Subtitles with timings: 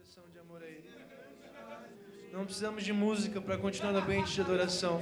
[0.00, 0.90] expressão de amor a Ele.
[2.32, 5.00] Não precisamos de música para continuar no ambiente de adoração.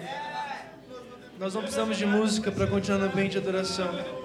[1.38, 4.17] Nós não precisamos de música para continuar no ambiente de adoração.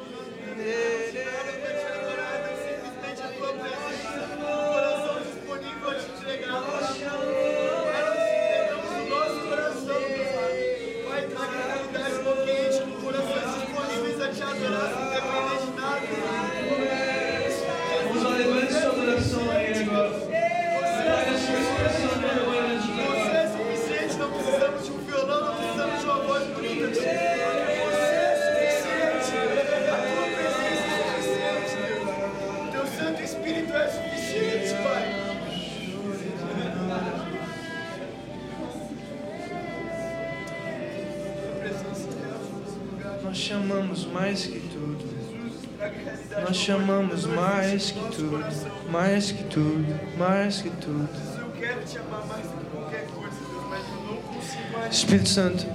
[46.54, 51.10] Nós chamamos mais que tudo, mais que tudo, mais que tudo.
[51.40, 53.38] Eu quero te amar mais que qualquer coisa,
[53.72, 54.96] mas eu não consigo mais.
[54.96, 55.66] Espírito Santo,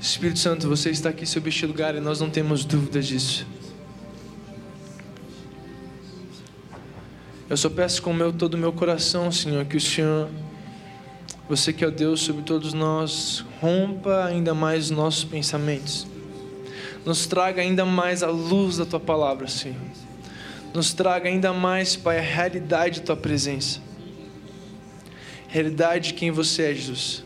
[0.00, 3.46] Espírito Santo, você está aqui sobre este lugar e nós não temos dúvidas disso.
[7.48, 10.28] Eu só peço com meu, todo o meu coração, Senhor, que o Senhor,
[11.48, 16.13] você que é o Deus sobre todos nós, rompa ainda mais os nossos pensamentos.
[17.04, 19.76] Nos traga ainda mais a luz da tua palavra, Senhor.
[20.72, 23.80] Nos traga ainda mais, Pai, a realidade da tua presença.
[25.48, 27.22] Realidade de quem você é, Jesus.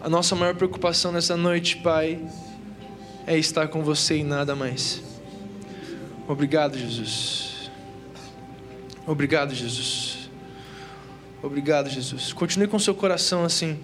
[0.00, 2.20] A nossa maior preocupação nessa noite, Pai,
[3.26, 5.02] é estar com você e nada mais.
[6.26, 7.70] Obrigado, Jesus.
[9.06, 10.30] Obrigado, Jesus.
[11.42, 12.32] Obrigado, Jesus.
[12.32, 13.78] Continue com seu coração assim.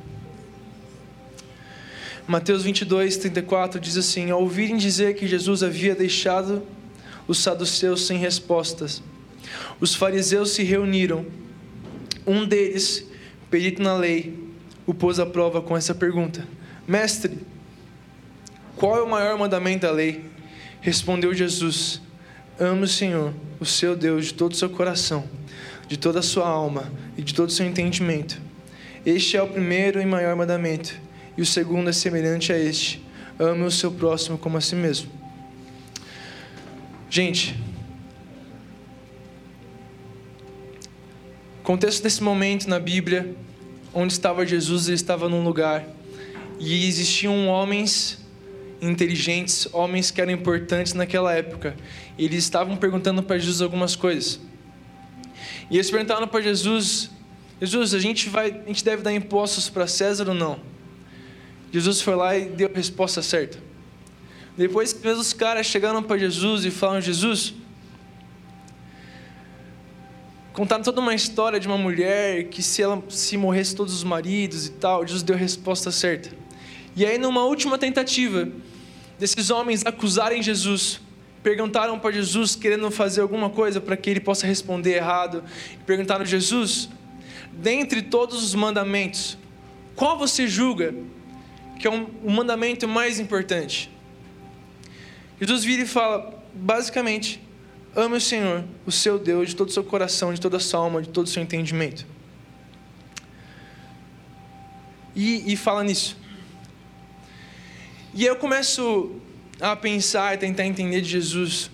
[2.29, 6.63] Mateus 22, 34 diz assim: Ao ouvirem dizer que Jesus havia deixado
[7.27, 9.03] os saduceus sem respostas,
[9.81, 11.25] os fariseus se reuniram.
[12.27, 13.07] Um deles,
[13.51, 14.39] perito na lei,
[14.87, 16.47] o pôs à prova com essa pergunta:
[16.87, 17.39] Mestre,
[18.77, 20.23] qual é o maior mandamento da lei?
[20.83, 22.03] Respondeu Jesus:
[22.61, 25.25] Ame o Senhor, o seu Deus, de todo o seu coração,
[25.89, 28.39] de toda a sua alma e de todo o seu entendimento.
[29.07, 31.08] Este é o primeiro e maior mandamento,
[31.39, 33.01] e o segundo é semelhante a este:
[33.39, 35.09] ame o seu próximo como a si mesmo.
[37.09, 37.57] Gente,
[41.63, 43.37] contexto desse momento na Bíblia,
[43.95, 45.87] onde estava Jesus, ele estava num lugar
[46.59, 48.19] e existiam homens
[48.83, 51.77] inteligentes, homens que eram importantes naquela época.
[52.19, 54.41] Eles estavam perguntando para Jesus algumas coisas.
[55.71, 57.13] E eles perguntaram para Jesus:
[57.61, 60.78] Jesus, a gente vai, a gente deve dar impostos para César ou não?
[61.73, 63.59] Jesus foi lá e deu a resposta certa.
[64.57, 67.55] Depois que os caras chegaram para Jesus e falaram: Jesus,
[70.53, 74.67] contaram toda uma história de uma mulher que se ela se morresse todos os maridos
[74.67, 76.31] e tal, Jesus deu a resposta certa.
[76.97, 78.49] E aí numa última tentativa
[79.19, 81.01] desses homens acusarem Jesus,
[81.43, 85.45] perguntaram para Jesus querendo fazer alguma coisa para que ele possa responder errado,
[85.87, 86.89] perguntaram Jesus,
[87.53, 89.39] dentre todos os mandamentos,
[89.95, 90.95] qual você julga
[91.79, 93.91] que é um, o mandamento mais importante?
[95.41, 97.41] Jesus vira e fala, basicamente,
[97.95, 100.81] ame o Senhor, o seu Deus, de todo o seu coração, de toda a sua
[100.81, 102.05] alma, de todo o seu entendimento.
[105.15, 106.17] E, e fala nisso.
[108.15, 109.21] E eu começo
[109.61, 111.71] a pensar e tentar entender de Jesus.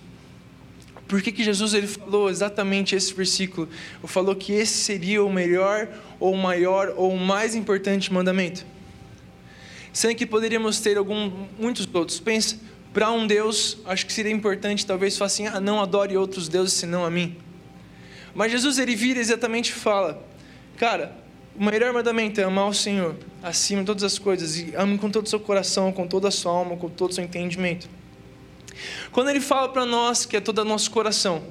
[1.07, 3.67] Por que, que Jesus ele falou exatamente esse versículo?
[3.99, 5.87] Ele falou que esse seria o melhor,
[6.19, 8.65] ou o maior, ou o mais importante mandamento.
[9.95, 12.19] Sendo que poderíamos ter algum, muitos outros.
[12.19, 12.59] Pensa,
[12.93, 16.73] para um Deus, acho que seria importante talvez falar assim, ah, não adore outros deuses
[16.73, 17.37] senão a mim.
[18.33, 20.21] Mas Jesus ele vira exatamente e fala,
[20.75, 21.15] cara,
[21.57, 25.09] o melhor mandamento é amar o Senhor acima de todas as coisas e ame com
[25.09, 27.87] todo o seu coração, com toda a sua alma, com todo o seu entendimento.
[29.13, 31.41] Quando ele fala para nós que é todo o nosso coração,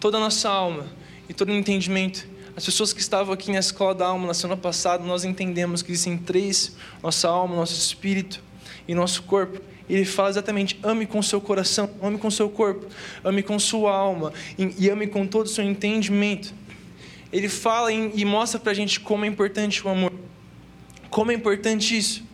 [0.00, 0.88] toda a nossa alma
[1.28, 2.26] e todo o entendimento,
[2.56, 5.92] as pessoas que estavam aqui na escola da alma na semana passada, nós entendemos que
[5.92, 8.42] existem três: nossa alma, nosso espírito
[8.88, 9.60] e nosso corpo.
[9.88, 12.86] Ele fala exatamente: ame com seu coração, ame com seu corpo,
[13.22, 16.54] ame com sua alma e ame com todo o seu entendimento.
[17.30, 20.12] Ele fala e mostra para a gente como é importante o amor,
[21.10, 22.24] como é importante isso.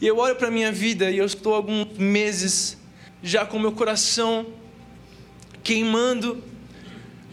[0.00, 2.78] E eu olho para minha vida e eu estou alguns meses
[3.22, 4.46] já com meu coração
[5.62, 6.42] queimando,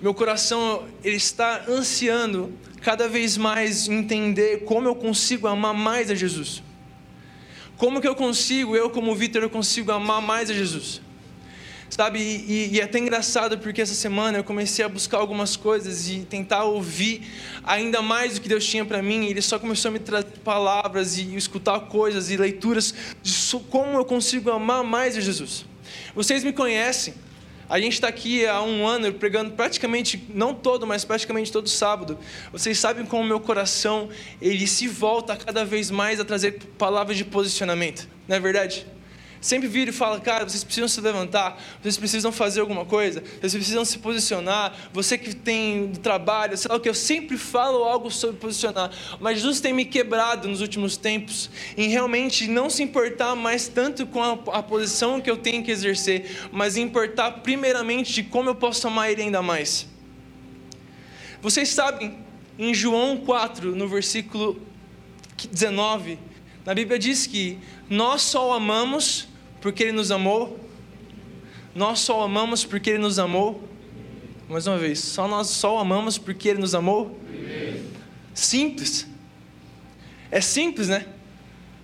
[0.01, 2.51] meu coração ele está ansiando
[2.81, 6.63] cada vez mais entender como eu consigo amar mais a Jesus.
[7.77, 11.01] Como que eu consigo, eu como Vitor, eu consigo amar mais a Jesus?
[11.89, 16.09] Sabe, e, e, é até engraçado porque essa semana eu comecei a buscar algumas coisas
[16.09, 17.21] e tentar ouvir
[17.63, 19.25] ainda mais do que Deus tinha para mim.
[19.25, 23.33] E Ele só começou a me trazer palavras e escutar coisas e leituras de
[23.69, 25.65] como eu consigo amar mais a Jesus.
[26.15, 27.13] Vocês me conhecem.
[27.71, 32.19] A gente está aqui há um ano pregando praticamente, não todo, mas praticamente todo sábado.
[32.51, 34.09] Vocês sabem como o meu coração
[34.41, 38.09] ele se volta cada vez mais a trazer palavras de posicionamento.
[38.27, 38.85] Não é verdade?
[39.41, 43.53] Sempre vira e fala, cara, vocês precisam se levantar, vocês precisam fazer alguma coisa, vocês
[43.53, 48.11] precisam se posicionar, você que tem trabalho, sei lá o que, eu sempre falo algo
[48.11, 53.35] sobre posicionar, mas Jesus tem me quebrado nos últimos tempos em realmente não se importar
[53.35, 58.23] mais tanto com a, a posição que eu tenho que exercer, mas importar primeiramente de
[58.23, 59.87] como eu posso amar Ele ainda mais.
[61.41, 62.19] Vocês sabem,
[62.59, 64.61] em João 4, no versículo
[65.51, 66.19] 19,
[66.63, 67.57] na Bíblia diz que
[67.89, 69.30] nós só o amamos
[69.61, 70.59] porque Ele nos amou?
[71.73, 73.63] Nós só amamos porque Ele nos amou?
[74.49, 77.17] Mais uma vez, só nós só amamos porque Ele nos amou?
[78.33, 79.07] Simples.
[80.29, 81.05] É simples, né?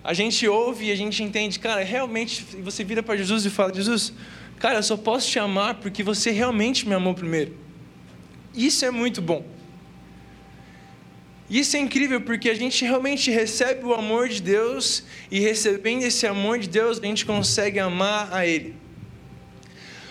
[0.04, 3.74] A gente ouve e a gente entende, cara, realmente, você vira para Jesus e fala:
[3.74, 4.14] Jesus,
[4.58, 7.56] cara, eu só posso te amar porque você realmente me amou primeiro.
[8.54, 9.46] Isso é muito bom.
[11.50, 16.04] E isso é incrível porque a gente realmente recebe o amor de Deus e recebendo
[16.04, 18.76] esse amor de Deus, a gente consegue amar a Ele.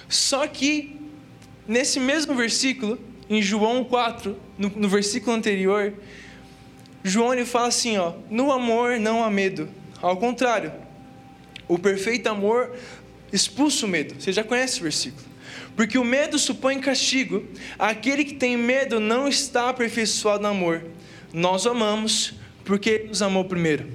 [0.09, 0.99] Só que,
[1.69, 2.99] nesse mesmo versículo,
[3.29, 5.93] em João 4, no, no versículo anterior,
[7.05, 9.69] João ele fala assim: ó, no amor não há medo.
[10.00, 10.73] Ao contrário,
[11.69, 12.75] o perfeito amor
[13.31, 14.15] expulsa o medo.
[14.19, 15.27] Você já conhece esse versículo.
[15.75, 17.44] Porque o medo supõe castigo.
[17.79, 20.83] Aquele que tem medo não está aperfeiçoado no amor
[21.32, 22.34] nós amamos
[22.64, 23.88] porque Ele nos amou primeiro.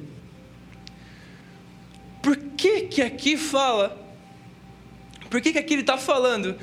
[2.22, 3.98] Por que que aqui fala?
[5.30, 6.58] Por que que aqui ele está falando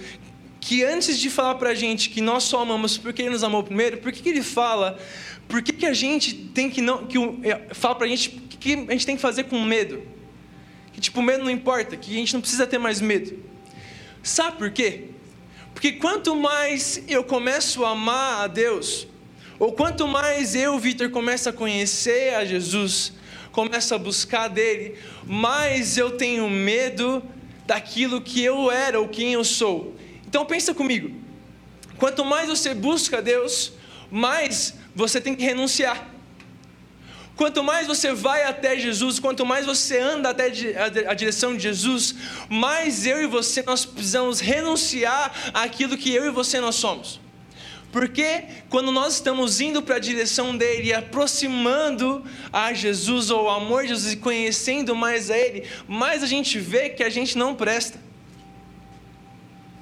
[0.60, 3.62] que antes de falar para a gente que nós só amamos porque Ele nos amou
[3.62, 4.98] primeiro, por que, que Ele fala?
[5.48, 8.74] Por que, que a gente tem que não que é, fala para a gente que
[8.74, 10.02] a gente tem que fazer com medo?
[10.92, 13.42] Que tipo medo não importa, que a gente não precisa ter mais medo.
[14.22, 15.04] Sabe por quê?
[15.72, 19.06] Porque quanto mais eu começo a amar a Deus,
[19.58, 23.12] ou quanto mais eu, Vitor, começo a conhecer a Jesus,
[23.50, 27.22] começo a buscar dele, mais eu tenho medo
[27.66, 29.96] daquilo que eu era ou quem eu sou.
[30.26, 31.10] Então pensa comigo.
[31.98, 33.72] Quanto mais você busca Deus,
[34.10, 36.08] mais você tem que renunciar.
[37.34, 40.46] Quanto mais você vai até Jesus, quanto mais você anda até
[41.06, 42.14] a direção de Jesus,
[42.48, 47.20] mais eu e você nós precisamos renunciar àquilo que eu e você nós somos.
[47.90, 53.82] Porque quando nós estamos indo para a direção dele aproximando a Jesus ou ao amor
[53.82, 57.54] de Jesus e conhecendo mais a ele, mais a gente vê que a gente não
[57.54, 57.98] presta.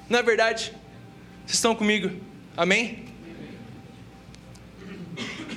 [0.09, 0.73] Não é verdade?
[1.45, 2.11] Vocês estão comigo?
[2.55, 3.06] Amém?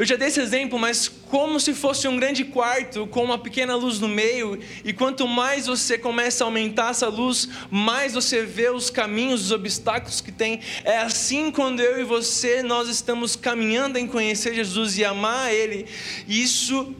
[0.01, 3.77] Eu já dei esse exemplo, mas como se fosse um grande quarto com uma pequena
[3.77, 8.71] luz no meio, e quanto mais você começa a aumentar essa luz, mais você vê
[8.71, 10.61] os caminhos, os obstáculos que tem.
[10.85, 15.85] É assim quando eu e você nós estamos caminhando em conhecer Jesus e amar Ele.
[16.27, 16.95] Isso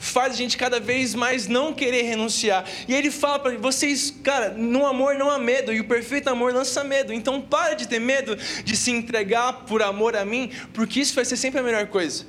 [0.00, 2.64] faz a gente cada vez mais não querer renunciar.
[2.88, 6.52] E ele fala para vocês, cara, no amor não há medo, e o perfeito amor
[6.52, 7.12] lança medo.
[7.12, 11.24] Então para de ter medo de se entregar por amor a mim, porque isso vai
[11.24, 12.26] ser sempre a melhor coisa.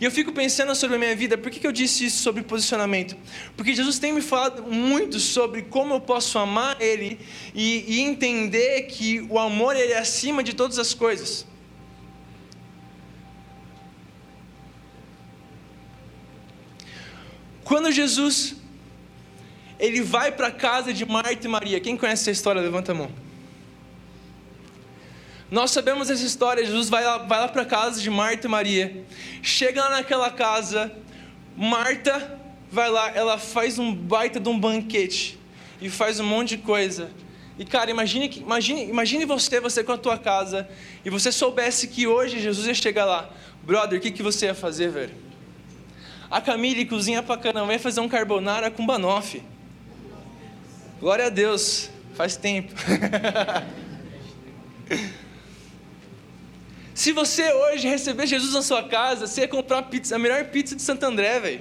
[0.00, 2.42] E eu fico pensando sobre a minha vida, por que, que eu disse isso sobre
[2.42, 3.16] posicionamento?
[3.56, 7.18] Porque Jesus tem me falado muito sobre como eu posso amar Ele
[7.54, 11.46] e, e entender que o amor ele é acima de todas as coisas.
[17.64, 18.56] Quando Jesus
[19.78, 22.60] ele vai para a casa de Marta e Maria, quem conhece essa história?
[22.60, 23.10] Levanta a mão.
[25.50, 26.64] Nós sabemos essa história.
[26.64, 29.04] Jesus vai lá, vai lá para a casa de Marta e Maria.
[29.42, 30.92] Chega lá naquela casa,
[31.56, 32.38] Marta
[32.70, 35.38] vai lá, ela faz um baita de um banquete
[35.80, 37.10] e faz um monte de coisa.
[37.56, 40.68] E cara, imagine, imagine, imagine você, você com a tua casa,
[41.04, 43.30] e você soubesse que hoje Jesus ia chegar lá.
[43.62, 45.14] Brother, o que, que você ia fazer, velho?
[46.34, 49.40] A Camille cozinha pra caramba, vai fazer um carbonara com banoffee.
[50.98, 52.74] Glória a Deus, faz tempo.
[56.92, 60.74] Se você hoje receber Jesus na sua casa, você ia comprar pizza, a melhor pizza
[60.74, 61.60] de Santo André, velho.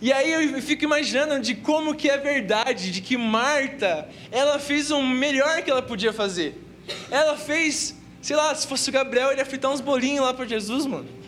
[0.00, 4.92] E aí eu fico imaginando de como que é verdade, de que Marta, ela fez
[4.92, 6.64] o melhor que ela podia fazer.
[7.10, 10.46] Ela fez, sei lá, se fosse o Gabriel, ele ia fritar uns bolinhos lá para
[10.46, 11.18] Jesus, mano.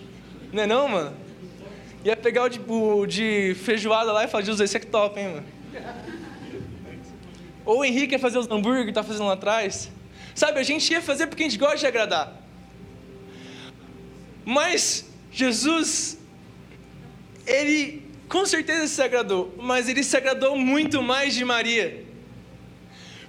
[0.52, 1.16] Não é não, mano?
[2.04, 5.18] Ia pegar o de, o de feijoada lá e falar, Jesus, esse é que top,
[5.18, 5.46] hein, mano?
[7.64, 9.90] Ou o Henrique ia fazer os hambúrguer que está fazendo lá atrás.
[10.34, 12.36] Sabe, a gente ia fazer porque a gente gosta de agradar.
[14.44, 16.18] Mas Jesus,
[17.46, 22.04] ele com certeza se agradou, mas ele se agradou muito mais de Maria.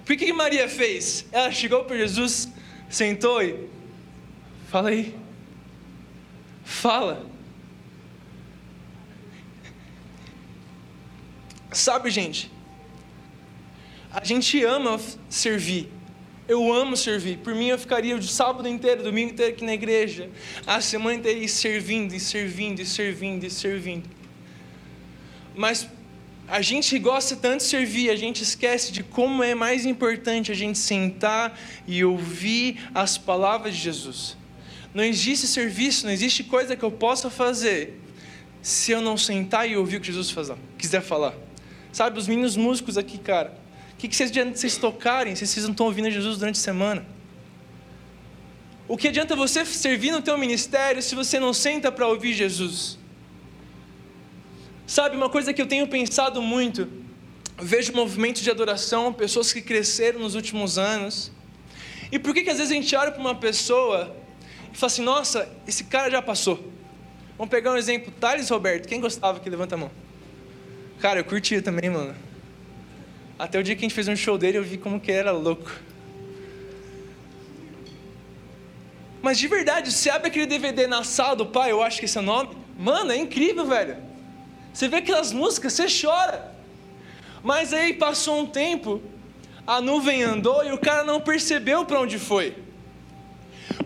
[0.04, 1.24] Por que, que Maria fez?
[1.30, 2.48] Ela chegou para Jesus,
[2.88, 3.68] sentou e.
[4.68, 5.23] Fala aí.
[6.64, 7.26] Fala.
[11.70, 12.50] Sabe, gente,
[14.10, 15.88] a gente ama servir.
[16.46, 17.38] Eu amo servir.
[17.38, 20.30] Por mim, eu ficaria o sábado inteiro, domingo inteiro aqui na igreja,
[20.66, 24.08] a semana inteira servindo, e servindo, e servindo, e servindo.
[25.54, 25.88] Mas
[26.46, 30.54] a gente gosta tanto de servir, a gente esquece de como é mais importante a
[30.54, 34.36] gente sentar e ouvir as palavras de Jesus.
[34.94, 38.00] Não existe serviço, não existe coisa que eu possa fazer
[38.62, 41.34] se eu não sentar e ouvir o que Jesus fazer, quiser falar.
[41.92, 43.52] Sabe, os meninos músicos aqui, cara,
[43.92, 46.62] o que, que vocês adianta vocês tocarem se vocês não estão ouvindo Jesus durante a
[46.62, 47.04] semana?
[48.86, 52.98] O que adianta você servir no teu ministério se você não senta para ouvir Jesus?
[54.86, 56.88] Sabe, uma coisa que eu tenho pensado muito,
[57.58, 61.32] vejo movimentos de adoração, pessoas que cresceram nos últimos anos.
[62.12, 64.14] E por que, que às vezes a gente olha para uma pessoa
[64.74, 66.56] e fala assim, nossa, esse cara já passou?
[67.38, 69.90] Vamos pegar um exemplo, Thales Roberto, quem gostava que levanta a mão?
[70.98, 72.12] Cara, eu curtia também, mano.
[73.38, 75.30] Até o dia que a gente fez um show dele, eu vi como que era
[75.30, 75.70] louco.
[79.22, 82.18] Mas de verdade, você abre aquele DVD na sala do pai, eu acho que esse
[82.18, 82.56] é o nome.
[82.76, 83.96] Mano, é incrível, velho.
[84.72, 86.52] Você vê aquelas músicas, você chora.
[87.44, 89.00] Mas aí passou um tempo,
[89.64, 92.63] a nuvem andou e o cara não percebeu para onde foi.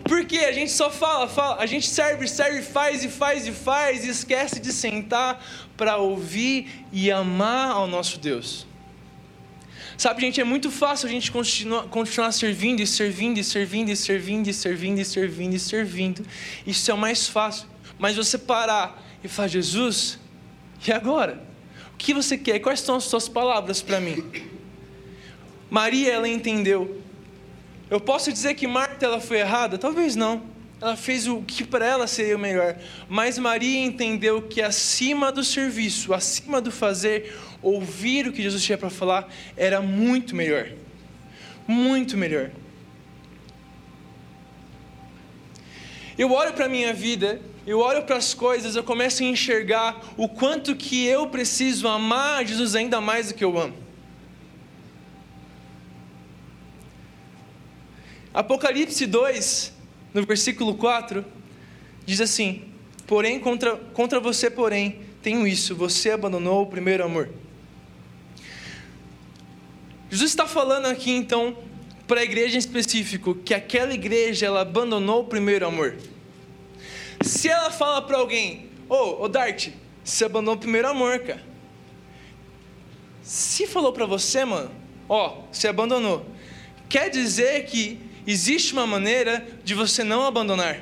[0.09, 4.03] Porque a gente só fala, fala, a gente serve, serve, faz e faz e faz
[4.03, 5.39] e esquece de sentar
[5.77, 8.65] para ouvir e amar ao nosso Deus.
[9.95, 13.95] Sabe, gente, é muito fácil a gente continuar, continuar servindo e servindo e servindo e
[13.95, 16.25] servindo e servindo e servindo e servindo.
[16.65, 17.67] Isso é o mais fácil.
[17.99, 20.17] Mas você parar e falar, Jesus,
[20.87, 21.39] e agora?
[21.93, 22.57] O que você quer?
[22.57, 24.25] Quais são as suas palavras para mim?
[25.69, 26.98] Maria, ela entendeu.
[27.89, 29.77] Eu posso dizer que Marta ela foi errada?
[29.77, 30.43] Talvez não.
[30.81, 32.77] Ela fez o que para ela seria o melhor.
[33.09, 38.77] Mas Maria entendeu que acima do serviço, acima do fazer, ouvir o que Jesus tinha
[38.77, 39.27] para falar
[39.57, 40.69] era muito melhor.
[41.67, 42.51] Muito melhor.
[46.17, 50.01] Eu olho para a minha vida eu olho para as coisas, eu começo a enxergar
[50.17, 53.75] o quanto que eu preciso amar Jesus ainda mais do que eu amo.
[58.33, 59.73] Apocalipse 2,
[60.13, 61.25] no versículo 4,
[62.05, 62.63] diz assim:
[63.07, 67.29] Porém, contra, contra você, porém, tenho isso, você abandonou o primeiro amor.
[70.09, 71.57] Jesus está falando aqui então
[72.07, 75.95] para a igreja em específico que aquela igreja ela abandonou o primeiro amor.
[77.21, 79.69] Se ela fala para alguém, ô, oh, ô Dart,
[80.03, 81.43] você abandonou o primeiro amor, cara.
[83.21, 84.71] Se falou para você, mano,
[85.07, 86.25] ó, oh, você abandonou.
[86.87, 87.99] Quer dizer que
[88.31, 90.77] existe uma maneira de você não abandonar.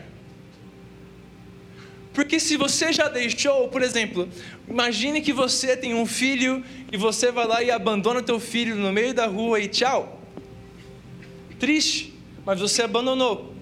[2.14, 4.28] Porque se você já deixou, por exemplo,
[4.68, 8.92] imagine que você tem um filho e você vai lá e abandona teu filho no
[8.92, 10.20] meio da rua e tchau.
[11.60, 12.14] Triste,
[12.44, 13.54] mas você abandonou.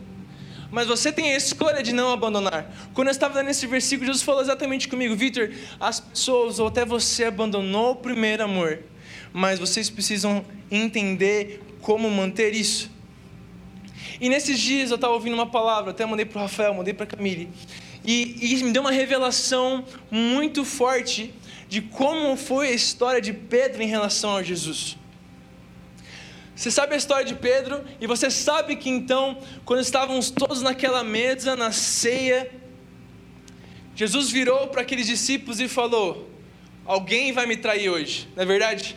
[0.71, 2.89] Mas você tem a escolha de não abandonar.
[2.93, 6.85] Quando eu estava lendo esse versículo, Jesus falou exatamente comigo: Vitor, as pessoas, ou até
[6.85, 8.79] você, abandonou o primeiro amor.
[9.33, 12.94] Mas vocês precisam entender como manter isso.
[14.19, 17.03] E nesses dias eu estava ouvindo uma palavra, até mandei para o Rafael, mandei para
[17.03, 17.49] a Camille.
[18.03, 21.33] E, e me deu uma revelação muito forte
[21.67, 24.97] de como foi a história de Pedro em relação a Jesus.
[26.55, 31.03] Você sabe a história de Pedro, e você sabe que então, quando estávamos todos naquela
[31.03, 32.49] mesa, na ceia,
[33.93, 36.29] Jesus virou para aqueles discípulos e falou:
[36.85, 38.95] Alguém vai me trair hoje, não é verdade?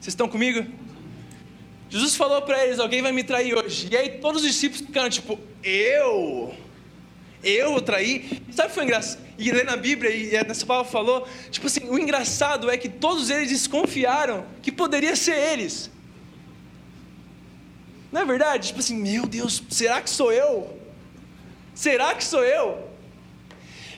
[0.00, 0.66] Vocês estão comigo?
[1.92, 3.86] Jesus falou para eles: Alguém vai me trair hoje.
[3.90, 6.54] E aí todos os discípulos ficaram tipo: Eu?
[7.44, 7.76] Eu?
[8.00, 9.20] E sabe o que foi engraçado?
[9.36, 13.28] E ler na Bíblia, e nessa palavra falou: Tipo assim, o engraçado é que todos
[13.28, 15.90] eles desconfiaram que poderia ser eles.
[18.10, 18.68] Não é verdade?
[18.68, 20.78] Tipo assim, meu Deus, será que sou eu?
[21.74, 22.88] Será que sou eu?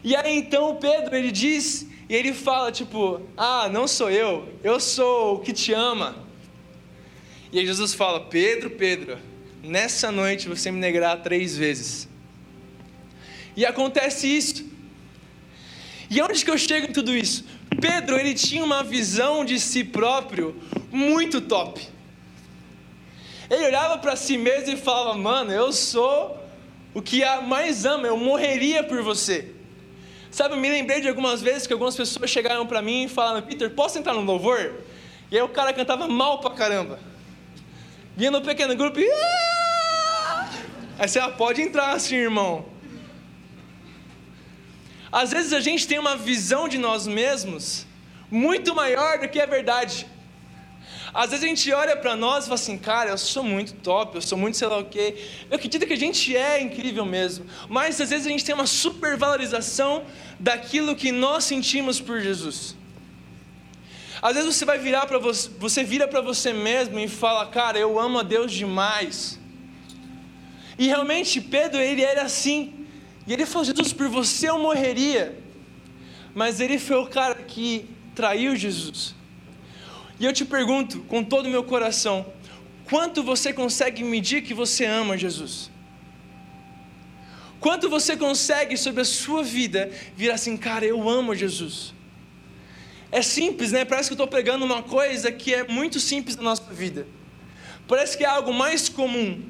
[0.03, 4.81] E aí então Pedro ele diz e ele fala tipo, ah, não sou eu, eu
[4.81, 6.24] sou o que te ama.
[7.55, 9.17] E aí Jesus fala, Pedro, Pedro,
[9.63, 12.09] nessa noite você me negará três vezes.
[13.57, 14.69] E acontece isso.
[16.11, 17.45] E onde que eu chego em tudo isso?
[17.81, 21.81] Pedro ele tinha uma visão de si próprio muito top
[23.49, 26.37] Ele olhava para si mesmo e falava: Mano, eu sou
[26.93, 29.55] o que mais ama, eu morreria por você.
[30.29, 33.43] Sabe, eu me lembrei de algumas vezes que algumas pessoas chegaram para mim e falaram:
[33.43, 34.75] Peter, posso entrar no louvor?
[35.31, 37.14] E aí o cara cantava mal pra caramba.
[38.17, 39.11] Vinha no pequeno grupo e.
[39.11, 40.49] Ah!
[40.99, 42.65] Aí você ah, pode entrar assim, irmão.
[45.11, 47.87] Às vezes a gente tem uma visão de nós mesmos
[48.31, 50.07] muito maior do que a verdade.
[51.13, 54.17] Às vezes a gente olha para nós e fala assim, cara, eu sou muito top,
[54.17, 55.17] eu sou muito sei lá o quê.
[55.49, 57.47] Eu acredito que a gente é incrível mesmo.
[57.69, 60.05] Mas às vezes a gente tem uma supervalorização
[60.39, 62.77] daquilo que nós sentimos por Jesus.
[64.27, 67.79] Às vezes você vai virar para você, você vira para você mesmo e fala, cara,
[67.79, 69.39] eu amo a Deus demais.
[70.79, 72.87] E realmente Pedro ele era assim.
[73.27, 75.39] E ele falou, Jesus, por você eu morreria.
[76.35, 79.15] Mas ele foi o cara que traiu Jesus.
[80.19, 82.25] E eu te pergunto, com todo o meu coração,
[82.89, 85.71] quanto você consegue medir que você ama Jesus?
[87.61, 91.93] Quanto você consegue sobre a sua vida virar assim, cara, eu amo Jesus?
[93.15, 93.85] É simples, né?
[93.85, 97.07] Parece que eu estou pregando uma coisa que é muito simples na nossa vida.
[97.87, 99.41] Parece que é algo mais comum.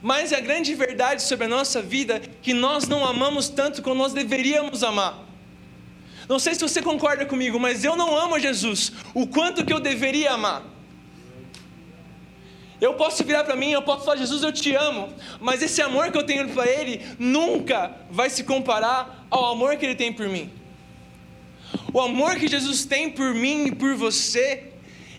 [0.00, 3.96] Mas é a grande verdade sobre a nossa vida que nós não amamos tanto como
[3.96, 5.22] nós deveríamos amar.
[6.26, 9.80] Não sei se você concorda comigo, mas eu não amo Jesus o quanto que eu
[9.80, 10.62] deveria amar.
[12.80, 16.10] Eu posso virar para mim, eu posso falar, Jesus, eu te amo, mas esse amor
[16.10, 20.26] que eu tenho para Ele nunca vai se comparar ao amor que Ele tem por
[20.26, 20.63] mim.
[21.94, 24.64] O amor que Jesus tem por mim e por você,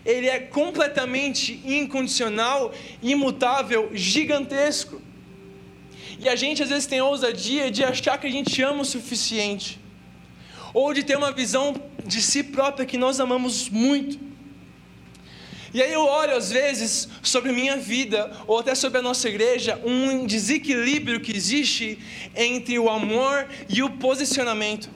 [0.04, 2.70] ele é completamente incondicional,
[3.02, 5.00] imutável, gigantesco.
[6.20, 8.84] E a gente às vezes tem a ousadia de achar que a gente ama o
[8.84, 9.80] suficiente
[10.74, 14.20] ou de ter uma visão de si própria que nós amamos muito.
[15.72, 19.80] E aí eu olho às vezes sobre minha vida, ou até sobre a nossa igreja,
[19.82, 21.98] um desequilíbrio que existe
[22.34, 24.90] entre o amor e o posicionamento.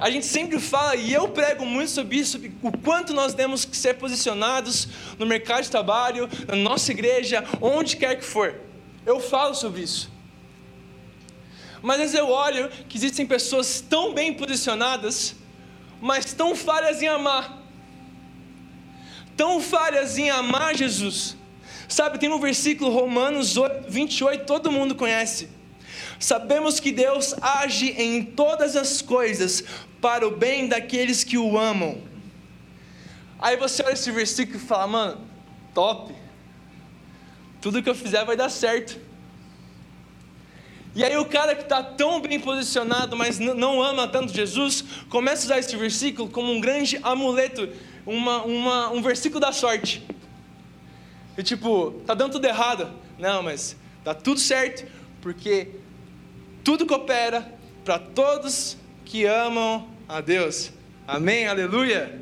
[0.00, 3.64] A gente sempre fala, e eu prego muito sobre isso, sobre o quanto nós temos
[3.64, 8.54] que ser posicionados no mercado de trabalho, na nossa igreja, onde quer que for.
[9.04, 10.10] Eu falo sobre isso.
[11.80, 15.36] Mas às vezes eu olho que existem pessoas tão bem posicionadas,
[16.00, 17.62] mas tão falhas em amar.
[19.36, 21.36] Tão falhas em amar Jesus.
[21.88, 23.54] Sabe, tem um versículo Romanos
[23.88, 25.55] 28, todo mundo conhece.
[26.18, 29.62] Sabemos que Deus age em todas as coisas
[30.00, 32.00] para o bem daqueles que o amam.
[33.38, 35.20] Aí você olha esse versículo e fala, mano,
[35.74, 36.14] top.
[37.60, 38.98] Tudo que eu fizer vai dar certo.
[40.94, 45.42] E aí o cara que está tão bem posicionado, mas não ama tanto Jesus, começa
[45.42, 47.68] a usar esse versículo como um grande amuleto,
[48.06, 50.02] uma, uma, um versículo da sorte.
[51.36, 52.90] E tipo, tá dando tudo errado.
[53.18, 55.68] Não, mas tá tudo certo, porque
[56.66, 60.72] tudo coopera para todos que amam a Deus.
[61.06, 62.20] Amém, aleluia.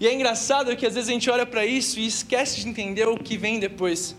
[0.00, 3.06] E é engraçado que às vezes a gente olha para isso e esquece de entender
[3.06, 4.16] o que vem depois.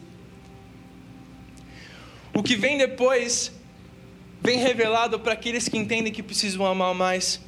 [2.36, 3.52] O que vem depois
[4.41, 7.41] vem revelado para aqueles que entendem que precisam amar mais.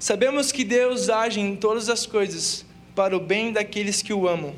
[0.00, 4.52] Sabemos que Deus age em todas as coisas para o bem daqueles que o amam,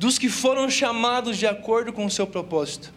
[0.00, 2.90] dos que foram chamados de acordo com o seu propósito.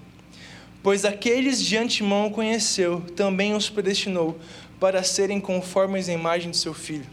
[0.81, 4.39] Pois aqueles de antemão conheceu, também os predestinou
[4.79, 7.05] para serem conformes à imagem de seu filho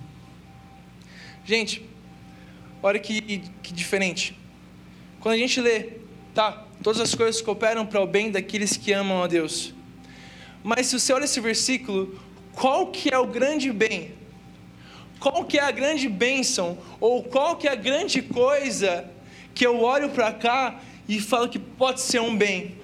[1.44, 1.82] Gente,
[2.80, 4.38] olha que, que diferente.
[5.18, 5.88] Quando a gente lê,
[6.32, 9.74] tá, todas as coisas cooperam para o bem daqueles que amam a Deus.
[10.62, 12.16] Mas se você olha esse versículo,
[12.54, 14.14] qual que é o grande bem?
[15.18, 16.78] Qual que é a grande bênção?
[17.00, 19.10] Ou qual que é a grande coisa
[19.60, 22.78] que eu olho para cá e falo que pode ser um bem?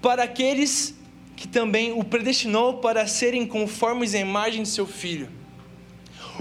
[0.00, 0.94] Para aqueles
[1.34, 5.28] que também o predestinou para serem conformes à imagem de seu filho.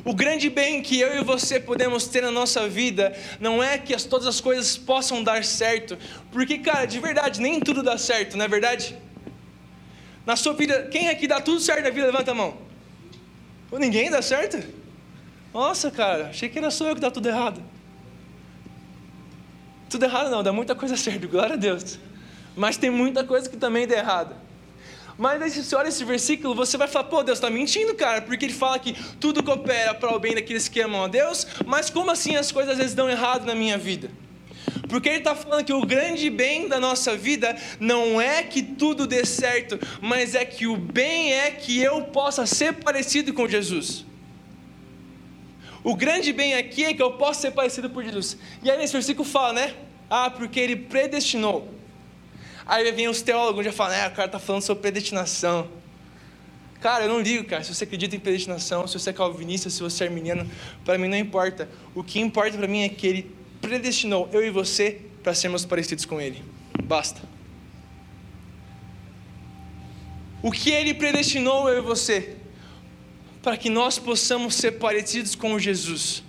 [0.06, 3.92] O grande bem que eu e você podemos ter na nossa vida não é que
[3.92, 5.98] as, todas as coisas possam dar certo,
[6.32, 8.96] porque, cara, de verdade, nem tudo dá certo, não é verdade?
[10.28, 12.06] Na sua vida, quem aqui dá tudo certo na vida?
[12.06, 12.56] Levanta a mão.
[13.72, 14.64] Ninguém dá certo?
[15.52, 17.81] Nossa, cara, achei que era só eu que dá tudo errado.
[19.91, 21.99] Tudo errado não, dá muita coisa certa, glória a Deus.
[22.56, 24.34] Mas tem muita coisa que também dá errado.
[25.17, 28.21] Mas aí, se você olha esse versículo, você vai falar, pô, Deus está mentindo, cara,
[28.21, 31.89] porque ele fala que tudo coopera para o bem daqueles que amam a Deus, mas
[31.89, 34.10] como assim as coisas às vezes dão errado na minha vida?
[34.88, 39.06] Porque ele está falando que o grande bem da nossa vida não é que tudo
[39.06, 44.06] dê certo, mas é que o bem é que eu possa ser parecido com Jesus.
[45.84, 48.38] O grande bem aqui é que eu possa ser parecido por Jesus.
[48.62, 49.74] E aí nesse versículo fala, né?
[50.10, 51.67] Ah, porque ele predestinou.
[52.65, 55.67] Aí vem os teólogos já falam, é, o cara está falando sobre predestinação.
[56.80, 59.82] Cara, eu não ligo, cara, se você acredita em predestinação, se você é calvinista, se
[59.82, 60.50] você é arminiano,
[60.84, 61.70] para mim não importa.
[61.94, 66.06] O que importa para mim é que ele predestinou eu e você para sermos parecidos
[66.06, 66.44] com ele.
[66.84, 67.22] Basta.
[70.41, 72.38] O que ele predestinou eu e você?
[73.41, 76.23] Para que nós possamos ser parecidos com Jesus.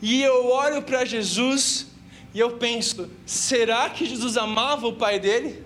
[0.00, 1.86] E eu olho para Jesus
[2.34, 5.64] e eu penso: será que Jesus amava o pai dele?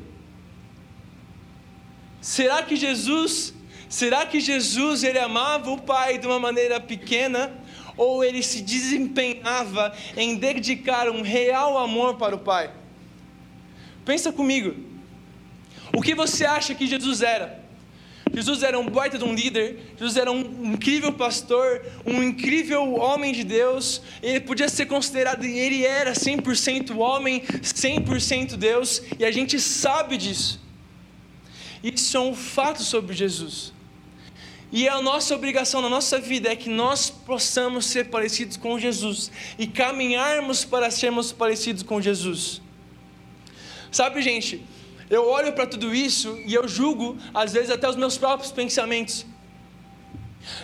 [2.21, 3.55] Será que Jesus,
[3.89, 7.53] será que Jesus ele amava o pai de uma maneira pequena
[7.97, 12.71] ou ele se desempenhava em dedicar um real amor para o pai?
[14.05, 14.75] Pensa comigo.
[15.93, 17.60] O que você acha que Jesus era?
[18.33, 23.33] Jesus era um baita de um líder, Jesus era um incrível pastor, um incrível homem
[23.33, 29.59] de Deus, ele podia ser considerado, ele era 100% homem, 100% Deus, e a gente
[29.59, 30.61] sabe disso.
[31.83, 33.73] Isso é um fato sobre Jesus.
[34.73, 39.31] E a nossa obrigação na nossa vida é que nós possamos ser parecidos com Jesus
[39.59, 42.63] e caminharmos para sermos parecidos com Jesus.
[43.91, 44.63] Sabe, gente,
[45.11, 49.27] eu olho para tudo isso e eu julgo, às vezes, até os meus próprios pensamentos.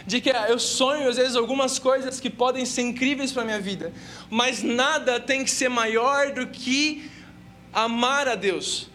[0.06, 3.60] De que eu sonho, às vezes, algumas coisas que podem ser incríveis para a minha
[3.60, 3.92] vida,
[4.30, 7.10] mas nada tem que ser maior do que
[7.72, 8.88] amar a Deus.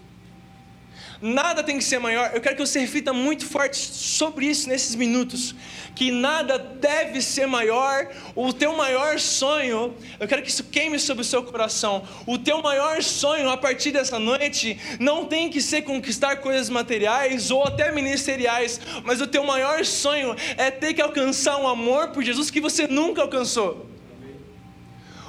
[1.21, 2.31] Nada tem que ser maior.
[2.33, 5.53] Eu quero que você reflita muito forte sobre isso nesses minutos.
[5.95, 8.07] Que nada deve ser maior.
[8.35, 12.03] O teu maior sonho, eu quero que isso queime sobre o seu coração.
[12.25, 17.51] O teu maior sonho a partir dessa noite não tem que ser conquistar coisas materiais
[17.51, 22.23] ou até ministeriais, mas o teu maior sonho é ter que alcançar um amor por
[22.23, 23.90] Jesus que você nunca alcançou.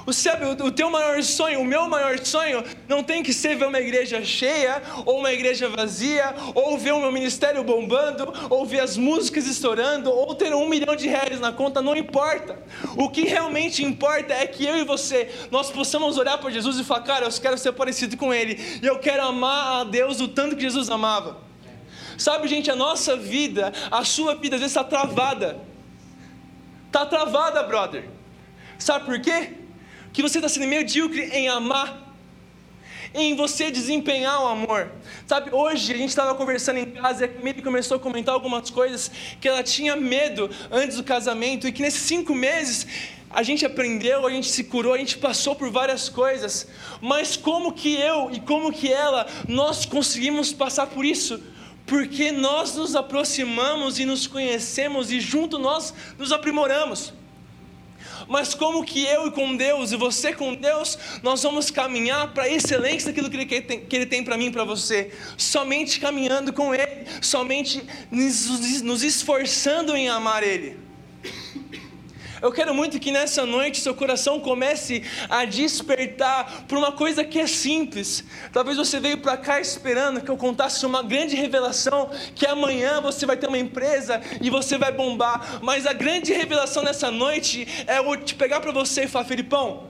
[0.05, 3.67] O, sabe, o teu maior sonho, o meu maior sonho, não tem que ser ver
[3.67, 8.81] uma igreja cheia, ou uma igreja vazia, ou ver o meu ministério bombando, ou ver
[8.81, 12.59] as músicas estourando, ou ter um milhão de reais na conta, não importa.
[12.97, 16.83] O que realmente importa é que eu e você, nós possamos olhar para Jesus e
[16.83, 20.27] falar, cara, eu quero ser parecido com Ele, e eu quero amar a Deus o
[20.27, 21.37] tanto que Jesus amava.
[22.17, 25.57] Sabe, gente, a nossa vida, a sua vida às vezes está travada.
[26.87, 28.07] Está travada, brother.
[28.77, 29.62] Sabe por quê?
[30.13, 32.15] Que você está sendo medíocre em amar,
[33.15, 34.91] em você desempenhar o amor.
[35.27, 38.69] Sabe, hoje a gente estava conversando em casa e a Camille começou a comentar algumas
[38.69, 39.09] coisas
[39.41, 42.87] que ela tinha medo antes do casamento e que nesses cinco meses
[43.29, 46.67] a gente aprendeu, a gente se curou, a gente passou por várias coisas,
[47.01, 51.41] mas como que eu e como que ela, nós conseguimos passar por isso?
[51.87, 57.13] Porque nós nos aproximamos e nos conhecemos e junto nós nos aprimoramos
[58.27, 62.43] mas como que eu e com Deus e você com Deus, nós vamos caminhar para
[62.43, 66.53] a excelência daquilo que Ele tem, que tem para mim e para você, somente caminhando
[66.53, 70.77] com Ele, somente nos esforçando em amar Ele.
[72.43, 77.39] Eu quero muito que nessa noite seu coração comece a despertar por uma coisa que
[77.39, 78.21] é simples.
[78.51, 83.25] Talvez você veio para cá esperando que eu contasse uma grande revelação, que amanhã você
[83.25, 85.61] vai ter uma empresa e você vai bombar.
[85.63, 89.87] Mas a grande revelação nessa noite é eu te pegar para você e falar, Felipão,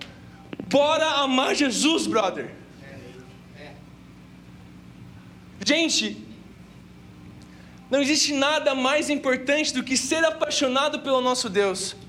[0.70, 2.54] bora amar Jesus, brother.
[5.66, 6.24] Gente,
[7.90, 12.03] não existe nada mais importante do que ser apaixonado pelo nosso Deus.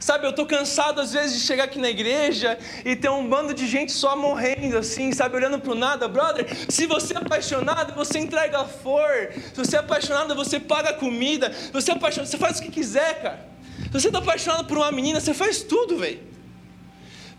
[0.00, 3.52] Sabe, eu estou cansado às vezes de chegar aqui na igreja e ter um bando
[3.52, 6.06] de gente só morrendo assim, sabe, olhando para o nada.
[6.06, 9.32] Brother, se você é apaixonado, você entrega flor.
[9.52, 11.52] Se você é apaixonado, você paga comida.
[11.52, 13.48] Se você é apaixonado, você faz o que quiser, cara.
[13.86, 16.20] Se você está apaixonado por uma menina, você faz tudo, velho.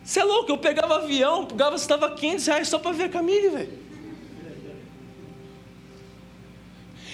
[0.03, 3.49] Você é louco, eu pegava avião, pegava, estava 500 reais só para ver a Camille,
[3.49, 3.79] velho.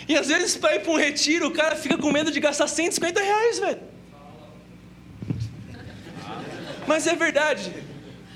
[0.07, 2.67] E às vezes para ir para um retiro, o cara fica com medo de gastar
[2.67, 3.94] 150 reais, velho.
[6.87, 7.71] Mas é verdade.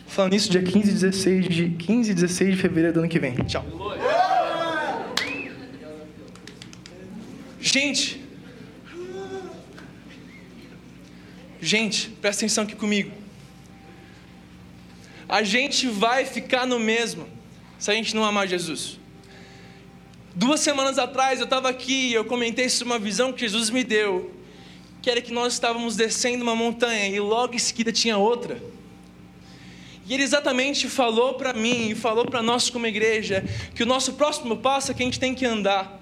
[0.07, 3.19] Falando nisso, dia 15 e 16 de, 15 e 16 de fevereiro do ano que
[3.19, 3.35] vem.
[3.35, 3.63] Tchau.
[7.61, 8.23] Gente.
[11.61, 13.11] Gente, presta atenção aqui comigo.
[15.27, 17.27] A gente vai ficar no mesmo
[17.77, 18.97] se a gente não amar Jesus.
[20.33, 23.83] Duas semanas atrás eu estava aqui e eu comentei sobre uma visão que Jesus me
[23.83, 24.38] deu
[25.01, 28.61] que era que nós estávamos descendo uma montanha e logo em seguida tinha outra.
[30.09, 33.43] E ele exatamente falou para mim e falou para nós como igreja
[33.75, 35.99] que o nosso próximo passo é que a gente tem que andar.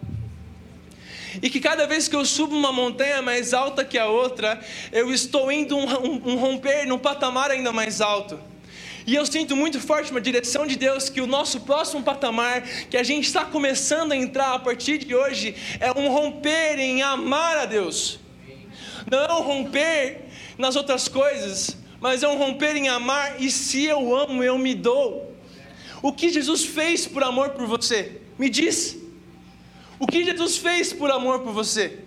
[1.41, 4.59] E que cada vez que eu subo uma montanha mais alta que a outra,
[4.91, 8.39] eu estou indo um, um, um romper num patamar ainda mais alto.
[9.05, 12.97] E eu sinto muito forte uma direção de Deus que o nosso próximo patamar, que
[12.97, 17.57] a gente está começando a entrar a partir de hoje, é um romper em amar
[17.57, 18.19] a Deus.
[19.09, 20.25] Não romper
[20.57, 24.75] nas outras coisas, mas é um romper em amar, e se eu amo, eu me
[24.75, 25.33] dou.
[26.01, 28.21] O que Jesus fez por amor por você?
[28.37, 28.97] Me diz.
[29.99, 31.99] O que Jesus fez por amor por você?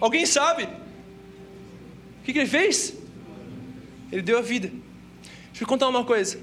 [0.00, 0.64] Alguém sabe?
[0.64, 2.94] O que, que ele fez?
[4.10, 4.70] Ele deu a vida.
[5.48, 6.38] Deixa eu contar uma coisa.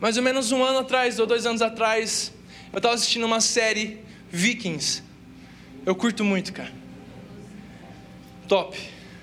[0.00, 2.32] Mais ou menos um ano atrás, ou dois anos atrás,
[2.72, 5.02] eu estava assistindo uma série Vikings.
[5.84, 6.85] Eu curto muito, cara.
[8.48, 8.78] Top.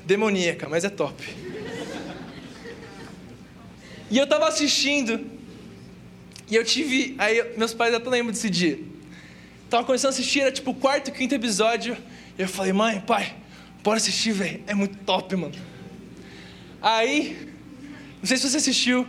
[0.06, 1.24] Demoníaca, mas é top.
[4.12, 5.26] E eu estava assistindo.
[6.50, 7.16] E eu tive.
[7.18, 8.80] Aí meus pais até lembram desse dia.
[9.70, 11.98] Tava começando a assistir, era tipo o quarto, quinto episódio.
[12.38, 13.36] E eu falei, mãe, pai,
[13.84, 14.62] bora assistir, velho.
[14.68, 15.56] É muito top, mano.
[16.82, 17.50] Aí,
[18.20, 19.08] não sei se você assistiu,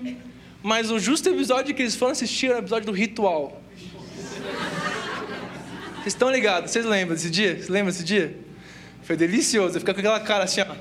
[0.62, 3.60] mas o justo episódio que eles foram assistir era o episódio do ritual.
[5.96, 6.70] Vocês estão ligados?
[6.70, 7.56] Vocês lembram desse dia?
[7.56, 8.43] Vocês lembram desse dia?
[9.04, 9.78] Foi delicioso.
[9.78, 10.74] Ficar com aquela cara assim, ó.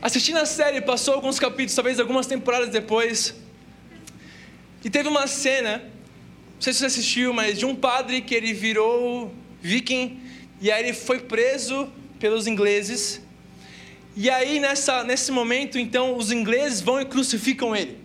[0.00, 3.34] Assistindo a série, passou alguns capítulos, talvez algumas temporadas depois.
[4.82, 8.52] E teve uma cena, não sei se você assistiu, mas de um padre que ele
[8.54, 10.22] virou viking.
[10.60, 13.20] E aí ele foi preso pelos ingleses.
[14.16, 17.98] E aí, nessa, nesse momento, então, os ingleses vão e crucificam ele.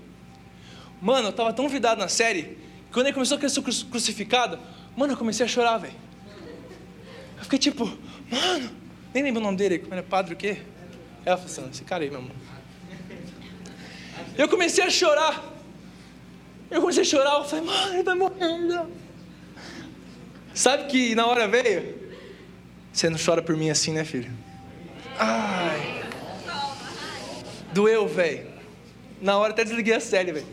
[1.02, 4.60] Mano, eu tava tão vidado na série, que quando ele começou a ser crucificado,
[4.96, 5.94] mano, eu comecei a chorar, velho.
[7.38, 7.86] Eu fiquei tipo,
[8.30, 8.70] mano,
[9.14, 10.62] nem lembro o nome dele, como era padre o quê?
[11.26, 12.36] Ela falou assim, esse cara aí, meu irmão.
[14.38, 15.52] Eu comecei a chorar.
[16.70, 18.86] Eu comecei a chorar, eu falei, mano, ele vai morrer.
[20.54, 22.00] Sabe que na hora veio?
[22.92, 24.32] Você não chora por mim assim, né, filho?
[25.18, 26.04] Ai.
[27.74, 28.52] Doeu, velho.
[29.22, 30.48] Na hora até desliguei a série, velho.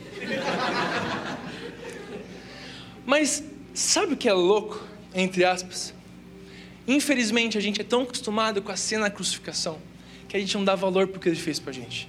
[3.07, 3.43] Mas
[3.79, 4.83] sabe o que é louco,
[5.15, 5.95] entre aspas?
[6.87, 9.79] Infelizmente, a gente é tão acostumado com a cena da crucificação
[10.29, 12.09] que a gente não dá valor pro que ele fez pra gente.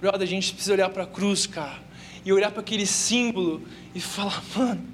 [0.00, 1.78] Brother, a gente precisa olhar para a cruz, cara,
[2.24, 3.62] e olhar para aquele símbolo
[3.94, 4.84] e falar, mano,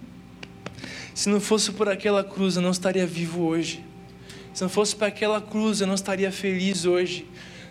[1.14, 3.85] se não fosse por aquela cruz, eu não estaria vivo hoje.
[4.53, 7.27] Se não fosse para aquela cruz, eu não estaria feliz hoje.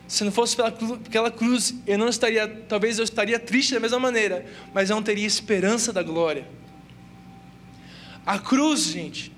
[0.08, 4.00] Se não fosse pela aquela cruz, eu não estaria, talvez eu estaria triste da mesma
[4.00, 6.48] maneira, mas eu não teria esperança da glória.
[8.26, 9.34] A cruz, gente,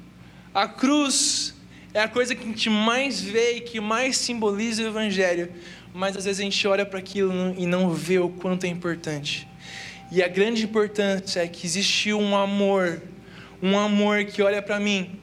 [0.54, 1.56] a cruz
[1.92, 5.52] é a coisa que a gente mais vê e que mais simboliza o Evangelho,
[5.92, 9.48] mas às vezes a gente olha para aquilo e não vê o quanto é importante.
[10.12, 13.02] E a grande importância é que existiu um amor,
[13.62, 15.20] um amor que olha para mim,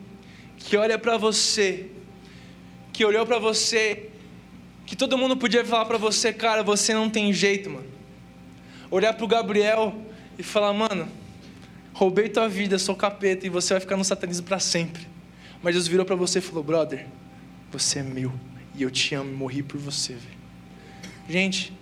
[0.57, 1.87] que olha para você,
[2.93, 4.11] que olhou para você,
[4.85, 7.87] que todo mundo podia falar para você, cara, você não tem jeito, mano.
[8.91, 9.95] Olhar para o Gabriel
[10.37, 11.09] e falar, mano,
[12.03, 15.07] roubei tua vida, sou capeta e você vai ficar no satanismo para sempre.
[15.63, 17.07] Mas Deus virou para você e falou, brother,
[17.71, 18.33] você é meu
[18.75, 20.17] e eu te amo e morri por você.
[21.29, 21.73] Gente,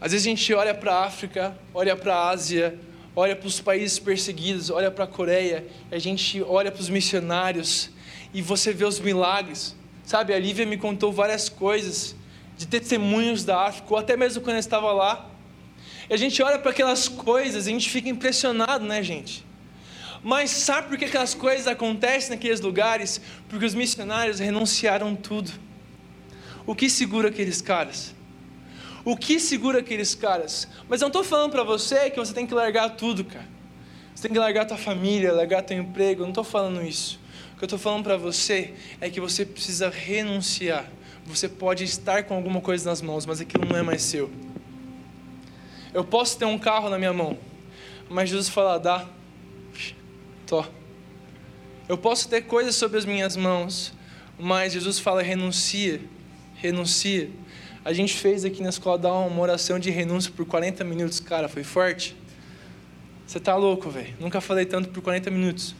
[0.00, 2.76] às vezes a gente olha para a África, olha para a Ásia,
[3.14, 7.90] olha para os países perseguidos, olha para a Coreia, a gente olha para os missionários
[8.34, 9.76] e você vê os milagres.
[10.02, 12.16] Sabe, a Lívia me contou várias coisas
[12.58, 15.30] de testemunhos da África, ou até mesmo quando eu estava lá.
[16.08, 19.44] E a gente olha para aquelas coisas e a gente fica impressionado, né, gente?
[20.22, 23.20] Mas sabe por que aquelas coisas acontecem naqueles lugares?
[23.48, 25.52] Porque os missionários renunciaram tudo.
[26.66, 28.14] O que segura aqueles caras?
[29.04, 30.66] O que segura aqueles caras?
[30.88, 33.46] Mas eu não estou falando para você que você tem que largar tudo, cara.
[34.14, 36.22] Você tem que largar tua família, largar teu emprego.
[36.22, 37.20] Eu não estou falando isso.
[37.54, 40.90] O que eu estou falando para você é que você precisa renunciar.
[41.24, 44.28] Você pode estar com alguma coisa nas mãos, mas aquilo não é mais seu.
[45.96, 47.38] Eu posso ter um carro na minha mão,
[48.10, 49.08] mas Jesus fala, dá,
[50.46, 50.62] tô.
[51.88, 53.94] Eu posso ter coisas sobre as minhas mãos,
[54.38, 56.02] mas Jesus fala, renuncia,
[56.56, 57.30] renuncia.
[57.82, 61.48] A gente fez aqui na escola dar uma oração de renúncia por 40 minutos, cara,
[61.48, 62.14] foi forte.
[63.26, 64.14] Você tá louco, velho.
[64.20, 65.74] Nunca falei tanto por 40 minutos.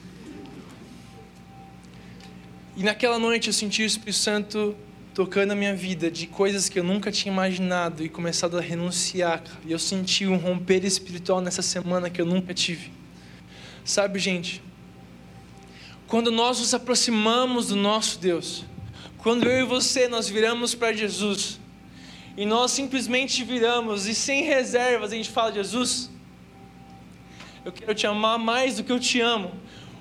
[2.74, 4.74] E naquela noite eu senti o Espírito Santo
[5.16, 9.42] tocando a minha vida de coisas que eu nunca tinha imaginado e começado a renunciar.
[9.64, 12.92] E eu senti um romper espiritual nessa semana que eu nunca tive.
[13.82, 14.62] Sabe, gente,
[16.06, 18.66] quando nós nos aproximamos do nosso Deus,
[19.16, 21.58] quando eu e você nós viramos para Jesus
[22.36, 26.10] e nós simplesmente viramos e sem reservas a gente fala: Jesus,
[27.64, 29.54] eu quero te amar mais do que eu te amo.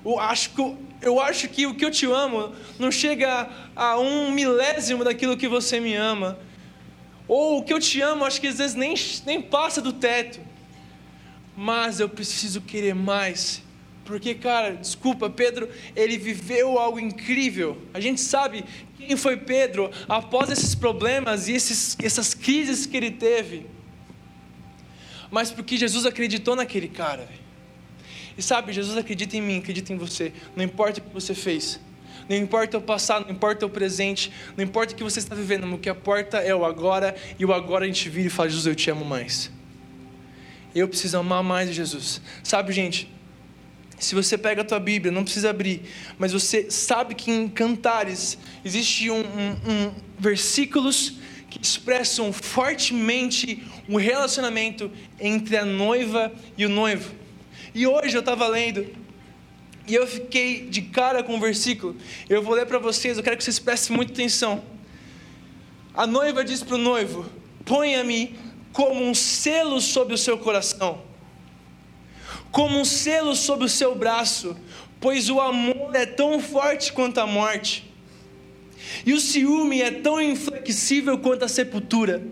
[0.04, 4.30] Eu acho que, eu acho que o que eu te amo não chega a um
[4.30, 6.38] milésimo daquilo que você me ama.
[7.28, 10.40] Ou o que eu te amo, acho que às vezes nem, nem passa do teto.
[11.56, 13.62] Mas eu preciso querer mais.
[14.04, 17.82] Porque, cara, desculpa, Pedro, ele viveu algo incrível.
[17.92, 18.64] A gente sabe
[18.96, 23.66] quem foi Pedro após esses problemas e esses, essas crises que ele teve.
[25.30, 27.28] Mas porque Jesus acreditou naquele cara.
[28.36, 30.32] E sabe, Jesus acredita em mim, acredita em você.
[30.54, 31.80] Não importa o que você fez.
[32.28, 35.72] Não importa o passado, não importa o presente, não importa o que você está vivendo,
[35.72, 38.66] o que importa é o agora, e o agora a gente vira e fala: Jesus,
[38.66, 39.50] eu te amo mais.
[40.74, 42.20] Eu preciso amar mais Jesus.
[42.42, 43.08] Sabe, gente,
[43.98, 45.82] se você pega a tua Bíblia, não precisa abrir,
[46.18, 51.14] mas você sabe que em Cantares existe um, um, um versículos
[51.48, 57.14] que expressam fortemente o um relacionamento entre a noiva e o noivo.
[57.76, 58.86] E hoje eu estava lendo
[59.86, 61.94] e eu fiquei de cara com o versículo.
[62.26, 64.64] Eu vou ler para vocês, eu quero que vocês prestem muita atenção.
[65.92, 67.26] A noiva diz para o noivo:
[67.66, 68.34] Ponha-me
[68.72, 71.04] como um selo sobre o seu coração
[72.56, 74.56] como um selo sobre o seu braço,
[74.98, 77.84] pois o amor é tão forte quanto a morte,
[79.04, 82.26] e o ciúme é tão inflexível quanto a sepultura.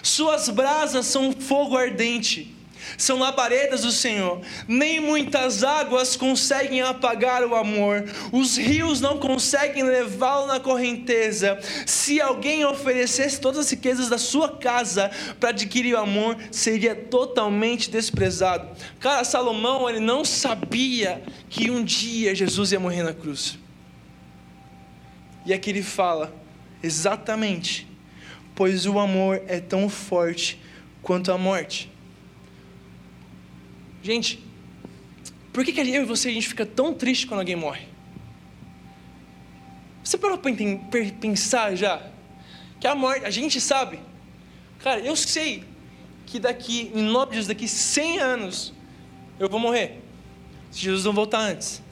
[0.00, 2.53] Suas brasas são fogo ardente
[2.96, 4.40] são labaredas do Senhor.
[4.66, 11.58] Nem muitas águas conseguem apagar o amor, os rios não conseguem levá-lo na correnteza.
[11.86, 17.90] Se alguém oferecesse todas as riquezas da sua casa para adquirir o amor, seria totalmente
[17.90, 18.68] desprezado.
[19.00, 23.58] Cara, Salomão, ele não sabia que um dia Jesus ia morrer na cruz.
[25.46, 26.34] E aqui ele fala,
[26.82, 27.86] exatamente,
[28.54, 30.60] pois o amor é tão forte
[31.02, 31.92] quanto a morte.
[34.04, 34.38] Gente,
[35.50, 37.88] por que, que eu e você a gente fica tão triste quando alguém morre?
[40.04, 40.52] Você parou para
[41.18, 42.10] pensar já
[42.78, 43.98] que a morte, a gente sabe,
[44.80, 45.64] cara, eu sei
[46.26, 48.74] que daqui, em nome de Jesus, daqui 100 anos,
[49.40, 50.02] eu vou morrer,
[50.70, 51.82] se Jesus não voltar antes.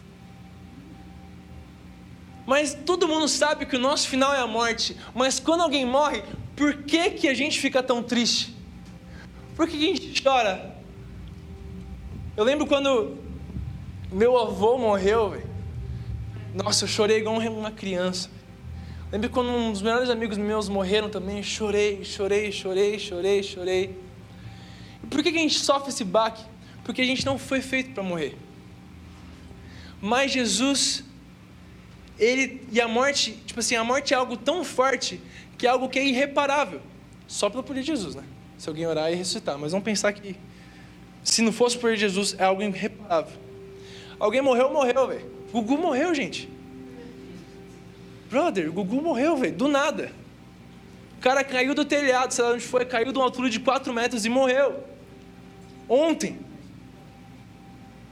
[2.44, 4.94] Mas todo mundo sabe que o nosso final é a morte.
[5.14, 6.22] Mas quando alguém morre,
[6.54, 8.54] por que, que a gente fica tão triste?
[9.56, 10.71] Por que, que a gente chora?
[12.34, 13.18] Eu lembro quando
[14.10, 15.46] meu avô morreu, véio.
[16.54, 18.30] Nossa, eu chorei igual uma criança.
[19.10, 23.98] Lembro quando um dos melhores amigos meus morreram também, chorei, chorei, chorei, chorei, chorei.
[25.04, 26.42] E por que a gente sofre esse baque?
[26.84, 28.34] Porque a gente não foi feito para morrer.
[30.00, 31.04] Mas Jesus,
[32.18, 35.20] ele e a morte, tipo assim, a morte é algo tão forte
[35.58, 36.80] que é algo que é irreparável.
[37.28, 38.24] Só pelo poder de Jesus, né?
[38.56, 39.58] Se alguém orar e ressuscitar.
[39.58, 40.34] Mas vamos pensar que
[41.22, 43.32] se não fosse por Jesus, é algo irreparável.
[44.18, 45.30] Alguém morreu, morreu, velho.
[45.52, 46.48] Gugu morreu, gente.
[48.30, 50.12] Brother, Gugu morreu, velho, do nada.
[51.18, 53.92] O cara caiu do telhado, sei lá onde foi, caiu de uma altura de 4
[53.92, 54.84] metros e morreu.
[55.88, 56.38] Ontem.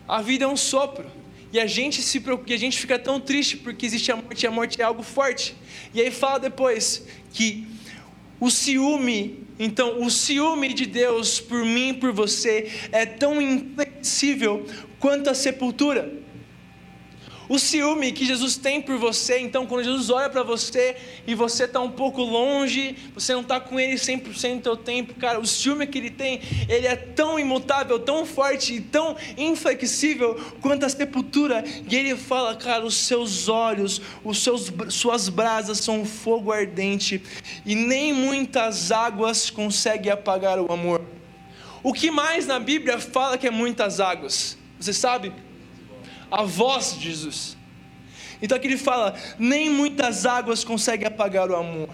[0.07, 1.07] A vida é um sopro.
[1.53, 4.43] E a gente se preocupa, e a gente fica tão triste porque existe a morte,
[4.43, 5.57] e a morte é algo forte.
[5.93, 7.67] E aí fala depois que
[8.41, 14.65] o ciúme então, o ciúme de Deus por mim e por você é tão inflexível
[14.99, 16.11] quanto a sepultura.
[17.51, 20.95] O ciúme que Jesus tem por você, então, quando Jesus olha para você
[21.27, 25.15] e você está um pouco longe, você não está com Ele 100% do teu tempo,
[25.15, 30.41] cara, o ciúme que Ele tem, ele é tão imutável, tão forte e tão inflexível
[30.61, 31.65] quanto a sepultura.
[31.91, 37.21] E Ele fala, cara, os seus olhos, os seus, suas brasas são um fogo ardente
[37.67, 41.03] e nem muitas águas conseguem apagar o amor.
[41.83, 44.57] O que mais na Bíblia fala que é muitas águas?
[44.79, 45.33] Você sabe?
[46.31, 47.57] A voz de Jesus.
[48.41, 51.89] Então aqui ele fala: nem muitas águas conseguem apagar o amor.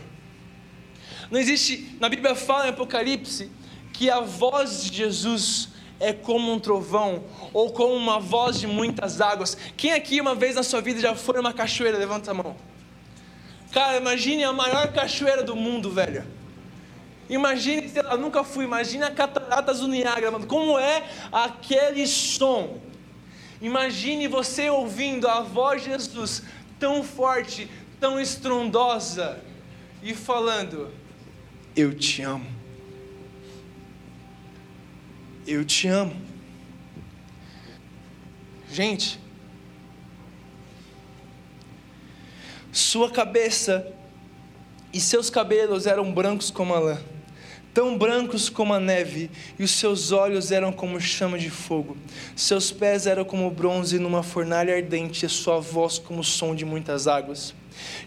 [1.30, 3.50] Não existe, na Bíblia fala em Apocalipse
[3.92, 9.20] que a voz de Jesus é como um trovão ou como uma voz de muitas
[9.20, 9.56] águas.
[9.76, 11.98] Quem aqui uma vez na sua vida já foi uma cachoeira?
[11.98, 12.54] Levanta a mão.
[13.72, 16.24] Cara, imagine a maior cachoeira do mundo, velho.
[17.28, 20.46] Imagine, sei lá, nunca fui, imagine a cataratas do Niágara, mano.
[20.46, 22.78] Como é aquele som?
[23.60, 26.42] Imagine você ouvindo a voz de Jesus
[26.78, 29.42] tão forte, tão estrondosa
[30.02, 30.92] e falando:
[31.74, 32.46] Eu te amo.
[35.46, 36.14] Eu te amo.
[38.70, 39.18] Gente,
[42.72, 43.90] sua cabeça
[44.92, 47.15] e seus cabelos eram brancos como a lã
[47.76, 51.94] tão brancos como a neve, e os seus olhos eram como chama de fogo.
[52.34, 56.54] Seus pés eram como bronze numa fornalha ardente, e a sua voz como o som
[56.54, 57.54] de muitas águas.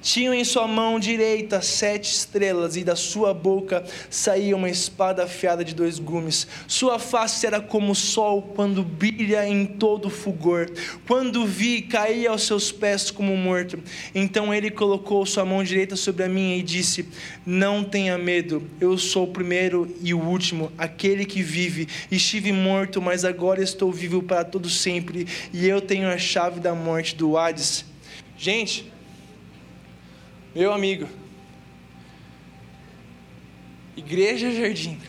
[0.01, 5.63] Tinham em sua mão direita sete estrelas, e da sua boca saía uma espada afiada
[5.63, 6.47] de dois gumes.
[6.67, 10.70] Sua face era como o sol quando brilha em todo fulgor.
[11.07, 13.80] Quando vi, caía aos seus pés como morto.
[14.13, 17.07] Então ele colocou sua mão direita sobre a minha e disse:
[17.45, 21.88] Não tenha medo, eu sou o primeiro e o último, aquele que vive.
[22.11, 26.74] Estive morto, mas agora estou vivo para todo sempre, e eu tenho a chave da
[26.74, 27.86] morte do Hades.
[28.38, 28.91] Gente,
[30.53, 31.07] meu amigo,
[33.95, 34.99] Igreja Jardim.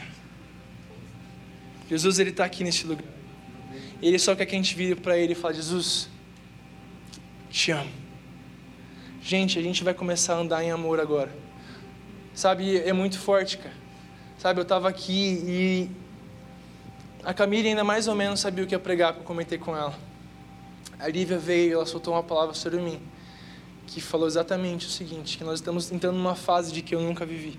[1.88, 3.04] Jesus ele está aqui nesse lugar.
[4.02, 6.10] Ele só quer que a gente vire para ele e fale: Jesus,
[7.48, 7.90] te amo.
[9.22, 11.34] Gente, a gente vai começar a andar em amor agora.
[12.34, 13.74] Sabe, é muito forte, cara.
[14.38, 15.90] Sabe, eu estava aqui e
[17.22, 19.76] a Camila ainda mais ou menos sabia o que ia pregar, porque eu comentei com
[19.76, 19.98] ela.
[20.98, 23.00] A Lívia veio, ela soltou uma palavra sobre mim
[23.90, 27.26] que falou exatamente o seguinte: que nós estamos entrando numa fase de que eu nunca
[27.26, 27.58] vivi,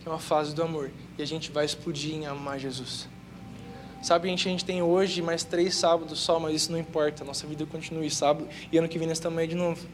[0.00, 3.08] que é uma fase do amor, e a gente vai explodir em amar Jesus.
[4.00, 7.24] Sabe, a gente, a gente tem hoje mais três sábados só, mas isso não importa,
[7.24, 9.88] nossa vida continua sábado e ano que vem nós estamos aí de novo.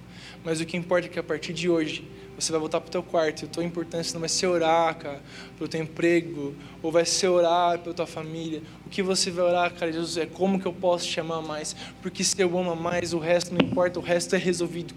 [0.45, 2.07] Mas o que importa é que a partir de hoje
[2.39, 4.95] você vai voltar para o teu quarto e a tua importância não vai ser orar,
[4.99, 5.23] cara,
[5.57, 8.63] pelo teu emprego, ou vai ser orar pela tua família.
[8.85, 11.75] O que você vai orar, cara, Jesus, é como que eu posso te amar mais,
[12.03, 14.95] porque se eu amo mais, o resto não importa, o resto é resolvido.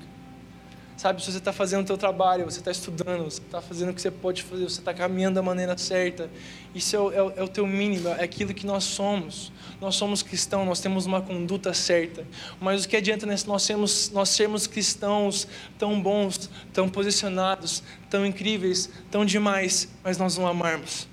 [0.98, 3.94] Sabe, se você está fazendo o seu trabalho, você está estudando, você está fazendo o
[3.94, 6.28] que você pode fazer, você está caminhando da maneira certa.
[6.74, 9.52] Isso é o, é, o, é o teu mínimo, é aquilo que nós somos.
[9.80, 12.26] Nós somos cristãos, nós temos uma conduta certa.
[12.60, 18.90] Mas o que adianta nós sermos, nós sermos cristãos tão bons, tão posicionados, tão incríveis,
[19.12, 21.08] tão demais, mas nós não amarmos?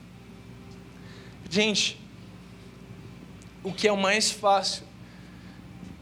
[1.51, 2.01] Gente,
[3.63, 4.85] o que é o mais fácil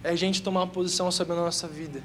[0.05, 2.01] é a gente tomar uma posição sobre a nossa vida.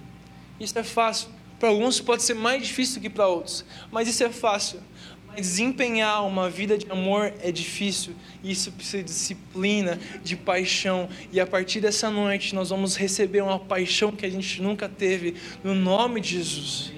[0.60, 1.37] Isso é fácil.
[1.60, 4.80] Para alguns pode ser mais difícil que para outros, mas isso é fácil.
[5.28, 11.10] Mas desempenhar uma vida de amor é difícil, e isso precisa de disciplina, de paixão,
[11.32, 15.36] e a partir dessa noite nós vamos receber uma paixão que a gente nunca teve,
[15.64, 16.97] no nome de Jesus.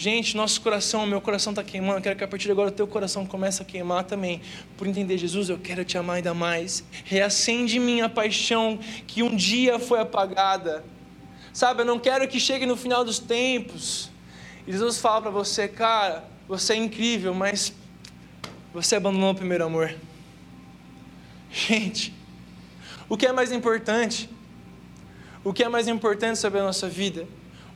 [0.00, 2.00] Gente, nosso coração, meu coração está queimando.
[2.00, 4.40] Quero que a partir de agora o teu coração comece a queimar também.
[4.76, 6.84] Por entender, Jesus, eu quero te amar ainda mais.
[7.04, 10.84] Reacende em mim a paixão que um dia foi apagada.
[11.52, 14.10] Sabe, eu não quero que chegue no final dos tempos.
[14.66, 17.72] E Jesus fala para você, cara, você é incrível, mas
[18.72, 19.94] você abandonou o primeiro amor.
[21.50, 22.14] Gente,
[23.08, 24.28] o que é mais importante?
[25.42, 27.26] O que é mais importante sobre a nossa vida?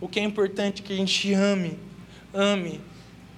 [0.01, 1.79] O que é importante que a gente ame,
[2.35, 2.81] ame.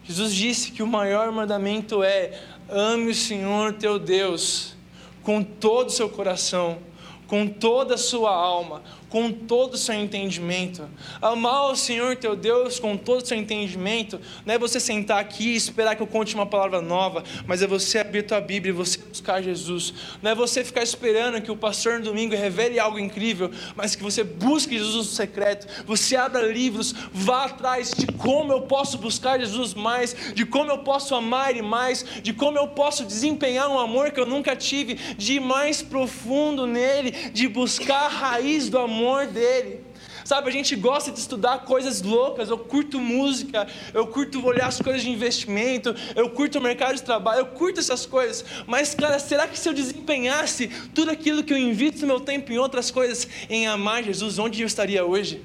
[0.03, 4.75] Jesus disse que o maior mandamento é: ame o Senhor teu Deus
[5.23, 6.79] com todo o seu coração,
[7.27, 8.83] com toda a sua alma,
[9.15, 10.91] com todo o seu entendimento.
[11.23, 15.51] Amar o Senhor teu Deus com todo o seu entendimento não é você sentar aqui
[15.51, 18.75] e esperar que eu conte uma palavra nova, mas é você abrir tua Bíblia e
[18.75, 19.95] você buscar Jesus.
[20.21, 24.03] Não é você ficar esperando que o pastor no domingo revele algo incrível, mas que
[24.03, 25.85] você busque Jesus no secreto.
[25.87, 30.79] Você abra livros, vá atrás de como eu posso buscar Jesus mais, de como eu
[30.79, 34.95] posso amar Ele mais, de como eu posso desempenhar um amor que eu nunca tive,
[34.95, 39.85] de ir mais profundo nele, de buscar a raiz do amor amor dele.
[40.25, 42.49] Sabe, a gente gosta de estudar coisas loucas.
[42.49, 47.03] Eu curto música, eu curto olhar as coisas de investimento, eu curto o mercado de
[47.03, 48.43] trabalho, eu curto essas coisas.
[48.67, 52.59] Mas, cara, será que se eu desempenhasse tudo aquilo que eu invisto meu tempo em
[52.59, 55.43] outras coisas, em amar Jesus, onde eu estaria hoje?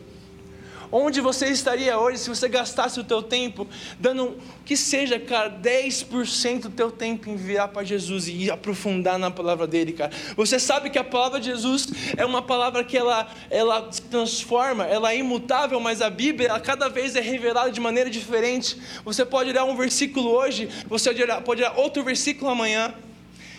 [0.92, 3.68] Onde você estaria hoje se você gastasse o teu tempo
[4.00, 9.30] dando que seja, cara, 10% do teu tempo em virar para Jesus e aprofundar na
[9.30, 10.12] palavra dele, cara.
[10.36, 14.86] Você sabe que a palavra de Jesus é uma palavra que ela ela se transforma,
[14.86, 18.78] ela é imutável, mas a Bíblia ela cada vez é revelada de maneira diferente.
[19.06, 21.14] Você pode olhar um versículo hoje, você
[21.44, 22.94] pode olhar, outro versículo amanhã.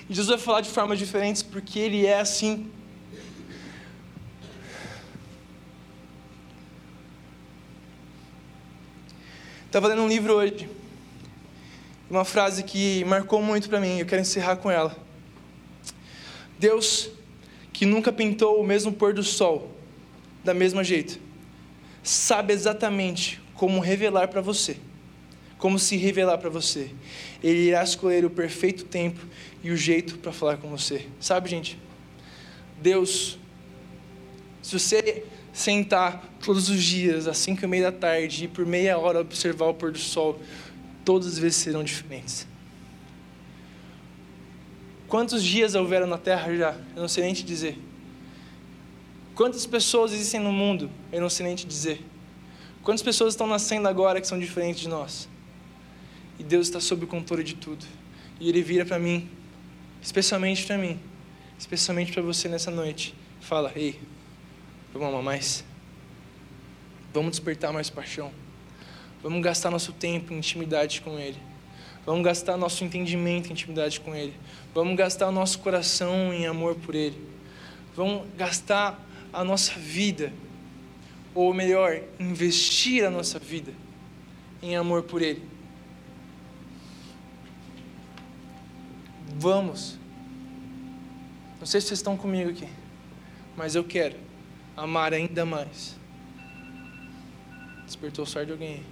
[0.09, 2.68] Jesus vai falar de formas diferentes porque ele é assim.
[9.71, 10.68] Estava lendo um livro hoje,
[12.11, 14.97] uma frase que marcou muito para mim, eu quero encerrar com ela.
[16.59, 17.09] Deus,
[17.73, 19.71] que nunca pintou o mesmo pôr do sol,
[20.43, 21.21] da mesma jeito,
[22.03, 24.77] sabe exatamente como revelar para você,
[25.57, 26.91] como se revelar para você.
[27.41, 29.25] Ele irá escolher o perfeito tempo
[29.62, 31.07] e o jeito para falar com você.
[31.21, 31.79] Sabe, gente?
[32.83, 33.39] Deus,
[34.62, 35.25] se você
[35.61, 39.66] sentar todos os dias, às cinco e meia da tarde, e por meia hora observar
[39.66, 40.40] o pôr do sol,
[41.04, 42.46] todas as vezes serão diferentes.
[45.06, 46.72] Quantos dias houveram na terra já?
[46.94, 47.76] Eu não sei nem te dizer.
[49.34, 50.90] Quantas pessoas existem no mundo?
[51.12, 52.00] Eu não sei nem te dizer.
[52.82, 55.28] Quantas pessoas estão nascendo agora que são diferentes de nós?
[56.38, 57.84] E Deus está sob o controle de tudo.
[58.38, 59.28] E Ele vira para mim,
[60.00, 60.98] especialmente para mim,
[61.58, 63.14] especialmente para você nessa noite.
[63.40, 63.98] Fala, ei,
[64.93, 65.64] vamos amar mais?
[67.12, 68.32] Vamos despertar mais paixão?
[69.22, 71.38] Vamos gastar nosso tempo em intimidade com Ele.
[72.07, 74.34] Vamos gastar nosso entendimento em intimidade com Ele.
[74.74, 77.20] Vamos gastar nosso coração em amor por Ele.
[77.95, 78.99] Vamos gastar
[79.32, 80.32] a nossa vida,
[81.34, 83.72] ou melhor, investir a nossa vida
[84.62, 85.43] em amor por Ele.
[89.36, 89.99] Vamos.
[91.59, 92.68] Não sei se vocês estão comigo aqui,
[93.57, 94.16] mas eu quero
[94.81, 95.95] amar ainda mais.
[97.85, 98.83] Despertou o sorte de alguém.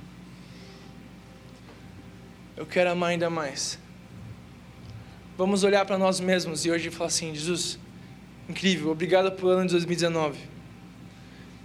[2.57, 3.78] Eu quero amar ainda mais.
[5.36, 7.78] Vamos olhar para nós mesmos e hoje falar assim: Jesus,
[8.49, 10.39] incrível, obrigado pelo ano de 2019.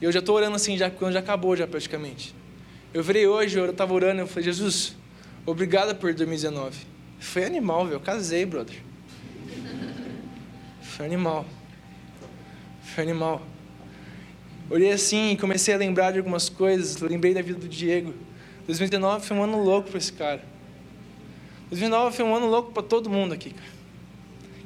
[0.02, 2.34] Eu já estou orando assim, já quando já acabou, já praticamente.
[2.94, 4.96] Eu virei hoje, eu estava orando, eu falei: Jesus,
[5.46, 6.86] obrigado por 2019.
[7.20, 7.96] Foi animal, velho.
[7.96, 8.78] Eu casei, brother.
[10.82, 11.46] Foi animal.
[12.84, 13.53] Foi animal.
[14.74, 17.00] Olhei assim e comecei a lembrar de algumas coisas.
[17.00, 18.12] Lembrei da vida do Diego.
[18.66, 20.44] 2019 foi um ano louco para esse cara.
[21.70, 23.70] 2009 foi um ano louco para todo mundo aqui, cara.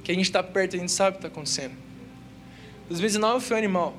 [0.05, 1.73] Que a gente está perto, a gente sabe o que está acontecendo.
[2.87, 3.97] 2019 foi um animal,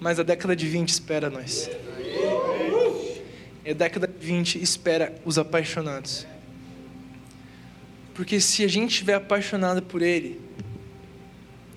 [0.00, 1.68] mas a década de 20 espera nós.
[3.66, 6.26] E a década de 20 espera os apaixonados.
[8.14, 10.40] Porque se a gente estiver apaixonado por Ele,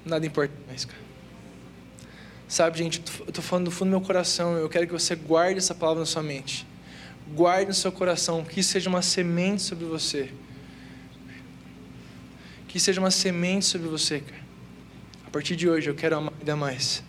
[0.05, 1.04] nada importa mais, cara.
[2.47, 5.57] Sabe, gente, eu estou falando do fundo do meu coração, eu quero que você guarde
[5.57, 6.65] essa palavra na sua mente.
[7.33, 10.29] Guarde no seu coração, que isso seja uma semente sobre você.
[12.67, 14.45] Que seja uma semente sobre você, cara.
[15.25, 17.03] A partir de hoje eu quero amar ainda mais.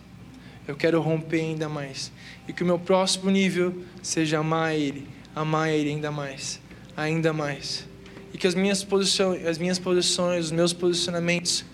[0.67, 2.11] Eu quero romper ainda mais.
[2.49, 6.61] E que o meu próximo nível seja amar Ele, amar Ele ainda mais,
[6.97, 7.87] ainda mais.
[8.33, 11.65] E que as minhas posições, as minhas posições, os meus posicionamentos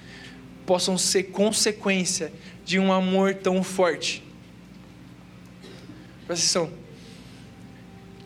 [0.67, 2.33] possam ser consequência
[2.65, 4.23] de um amor tão forte.
[6.27, 6.83] Presta atenção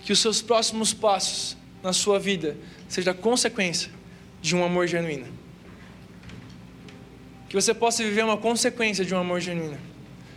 [0.04, 2.56] que os seus próximos passos na sua vida
[2.88, 3.90] seja consequência
[4.40, 5.26] de um amor genuíno.
[7.48, 9.78] Que você possa viver uma consequência de um amor genuíno.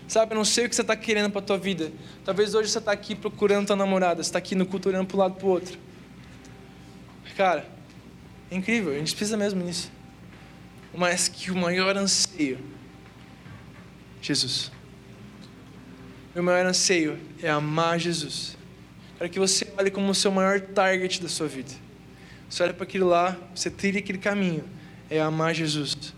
[0.07, 1.91] Sabe, eu não sei o que você está querendo para a tua vida.
[2.25, 5.17] Talvez hoje você está aqui procurando tua namorada, você está aqui no culto olhando para
[5.17, 5.77] um lado para o outro.
[7.37, 7.69] Cara,
[8.49, 9.91] é incrível, a gente precisa mesmo nisso.
[10.93, 12.59] Mas que o maior anseio,
[14.21, 14.71] Jesus.
[16.33, 18.59] Meu maior anseio é amar Jesus
[19.19, 21.71] para que você olhe como o seu maior target da sua vida.
[22.49, 24.63] Você olha para aquilo lá, você trilha aquele caminho,
[25.09, 26.13] é amar Jesus.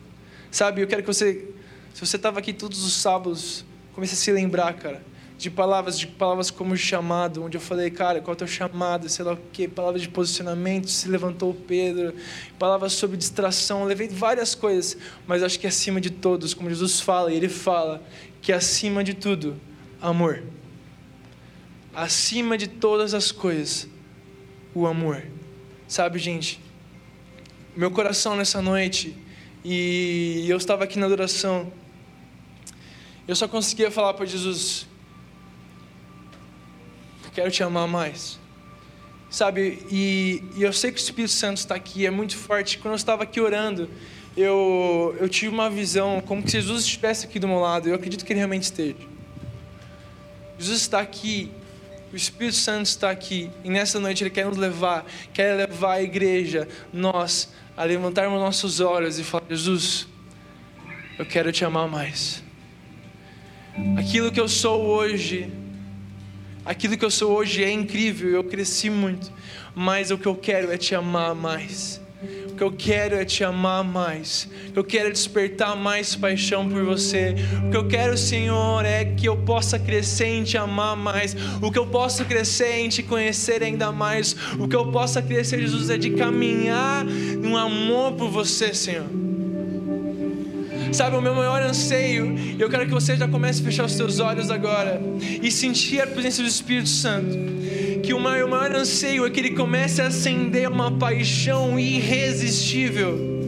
[0.51, 1.49] Sabe, eu quero que você,
[1.95, 5.03] se você estava aqui todos os sábados, comece a se lembrar, cara,
[5.41, 9.09] de palavras, de palavras como chamado, onde eu falei, cara, qual é o teu chamado,
[9.09, 12.13] sei lá o quê, palavras de posicionamento, se levantou Pedro,
[12.59, 17.31] palavras sobre distração, levei várias coisas, mas acho que acima de todos, como Jesus fala,
[17.31, 18.01] e ele fala
[18.41, 19.59] que acima de tudo,
[20.01, 20.43] amor
[21.93, 23.87] acima de todas as coisas,
[24.73, 25.23] o amor.
[25.87, 26.61] Sabe, gente,
[27.75, 29.15] meu coração nessa noite,
[29.63, 31.71] e eu estava aqui na adoração,
[33.27, 34.87] eu só conseguia falar para Jesus:
[37.33, 38.39] Quero te amar mais.
[39.29, 42.77] Sabe, e, e, eu sei que o Espírito Santo está aqui, é muito forte.
[42.77, 43.89] Quando eu estava aqui orando,
[44.35, 47.87] eu, eu tive uma visão como que Jesus estivesse aqui do meu lado.
[47.87, 48.95] Eu acredito que ele realmente esteja.
[50.57, 51.49] Jesus está aqui
[52.11, 56.03] o Espírito Santo está aqui e nessa noite Ele quer nos levar, quer levar a
[56.03, 60.07] igreja, nós, a levantarmos nossos olhos e falar: Jesus,
[61.17, 62.43] eu quero te amar mais.
[63.97, 65.49] Aquilo que eu sou hoje,
[66.65, 69.31] aquilo que eu sou hoje é incrível, eu cresci muito,
[69.75, 72.01] mas o que eu quero é te amar mais.
[72.51, 74.47] O que eu quero é te amar mais.
[74.69, 77.33] O que eu quero é despertar mais paixão por você.
[77.65, 81.35] O que eu quero, Senhor, é que eu possa crescer em te amar mais.
[81.59, 84.35] O que eu possa crescer em te conhecer ainda mais.
[84.59, 89.30] O que eu possa crescer, Jesus, é de caminhar num amor por você, Senhor.
[90.91, 94.19] Sabe, o meu maior anseio, eu quero que você já comece a fechar os seus
[94.19, 95.01] olhos agora
[95.41, 97.37] e sentir a presença do Espírito Santo.
[98.03, 103.40] Que o o maior anseio é que ele comece a acender uma paixão irresistível.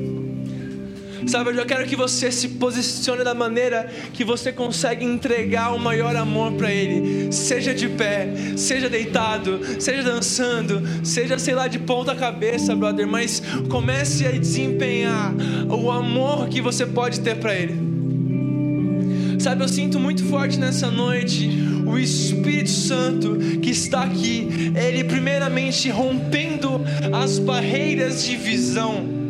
[1.28, 5.80] Sabe, eu já quero que você se posicione da maneira que você consegue entregar o
[5.80, 7.32] maior amor para Ele.
[7.32, 13.08] Seja de pé, seja deitado, seja dançando, seja, sei lá, de ponta cabeça, brother.
[13.08, 15.34] Mas comece a desempenhar
[15.70, 17.94] o amor que você pode ter para Ele.
[19.40, 21.50] Sabe, eu sinto muito forte nessa noite
[21.86, 29.23] o Espírito Santo que está aqui, ele primeiramente rompendo as barreiras de visão.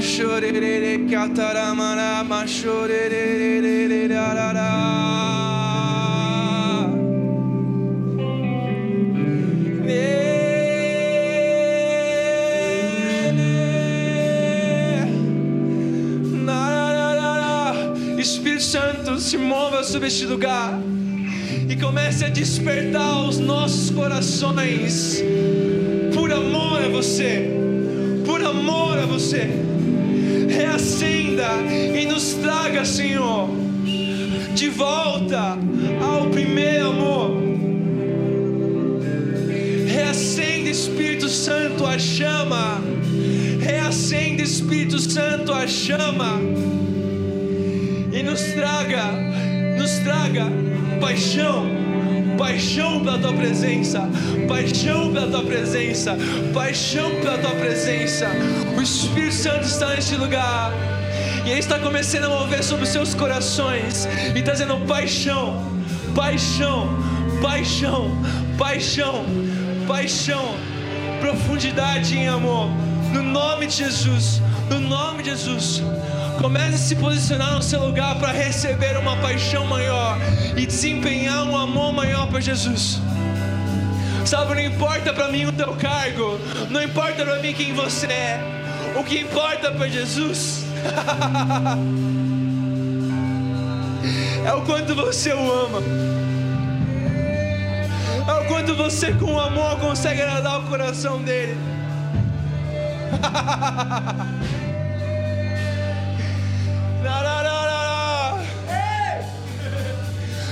[0.00, 4.08] Naranama chorerere kataramara machorerere
[18.18, 20.80] Espírito Santo se mova sobre este lugar
[21.68, 25.22] e comece a despertar os nossos corações
[26.14, 27.50] por amor a você,
[28.24, 29.69] por amor a você.
[30.60, 31.48] Reacenda
[31.98, 33.48] e nos traga, Senhor,
[34.54, 35.56] de volta
[36.02, 37.42] ao primeiro amor.
[39.86, 42.78] Reacenda, Espírito Santo, a chama.
[43.62, 46.38] Reacenda, Espírito Santo, a chama.
[48.12, 49.12] E nos traga,
[49.78, 50.44] nos traga
[51.00, 51.64] paixão,
[52.40, 54.08] paixão pela tua presença,
[54.48, 56.16] paixão pela tua presença,
[56.54, 58.30] paixão pela tua presença.
[58.74, 60.72] O Espírito Santo está neste lugar.
[61.44, 65.62] E Ele está começando a mover sobre os seus corações e trazendo paixão,
[66.14, 66.88] paixão,
[67.42, 68.10] paixão,
[68.56, 69.26] paixão,
[69.86, 70.54] paixão,
[71.20, 72.70] profundidade em amor.
[73.12, 75.82] No nome de Jesus, no nome de Jesus.
[76.40, 80.16] Comece a se posicionar no seu lugar para receber uma paixão maior
[80.56, 82.98] e desempenhar um amor maior para Jesus.
[84.24, 88.40] Sabe, não importa para mim o teu cargo, não importa para mim quem você é,
[88.98, 90.64] o que importa para Jesus
[94.46, 95.82] é o quanto você o ama,
[98.26, 101.58] é o quanto você com amor consegue agradar o coração dele.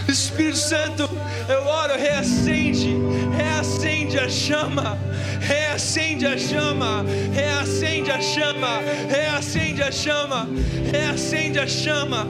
[0.08, 1.08] Espírito Santo,
[1.48, 2.96] eu oro, reacende,
[3.36, 4.98] reacende a chama,
[5.38, 7.04] reacende a chama,
[7.34, 8.80] reacende a chama,
[9.10, 10.48] reacende a chama,
[10.90, 12.26] reacende a chama.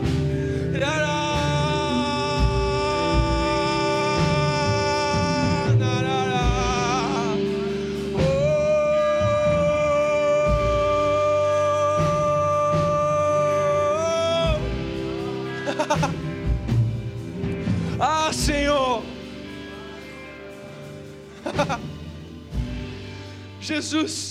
[0.84, 1.17] Ah,
[23.88, 24.27] Jesus.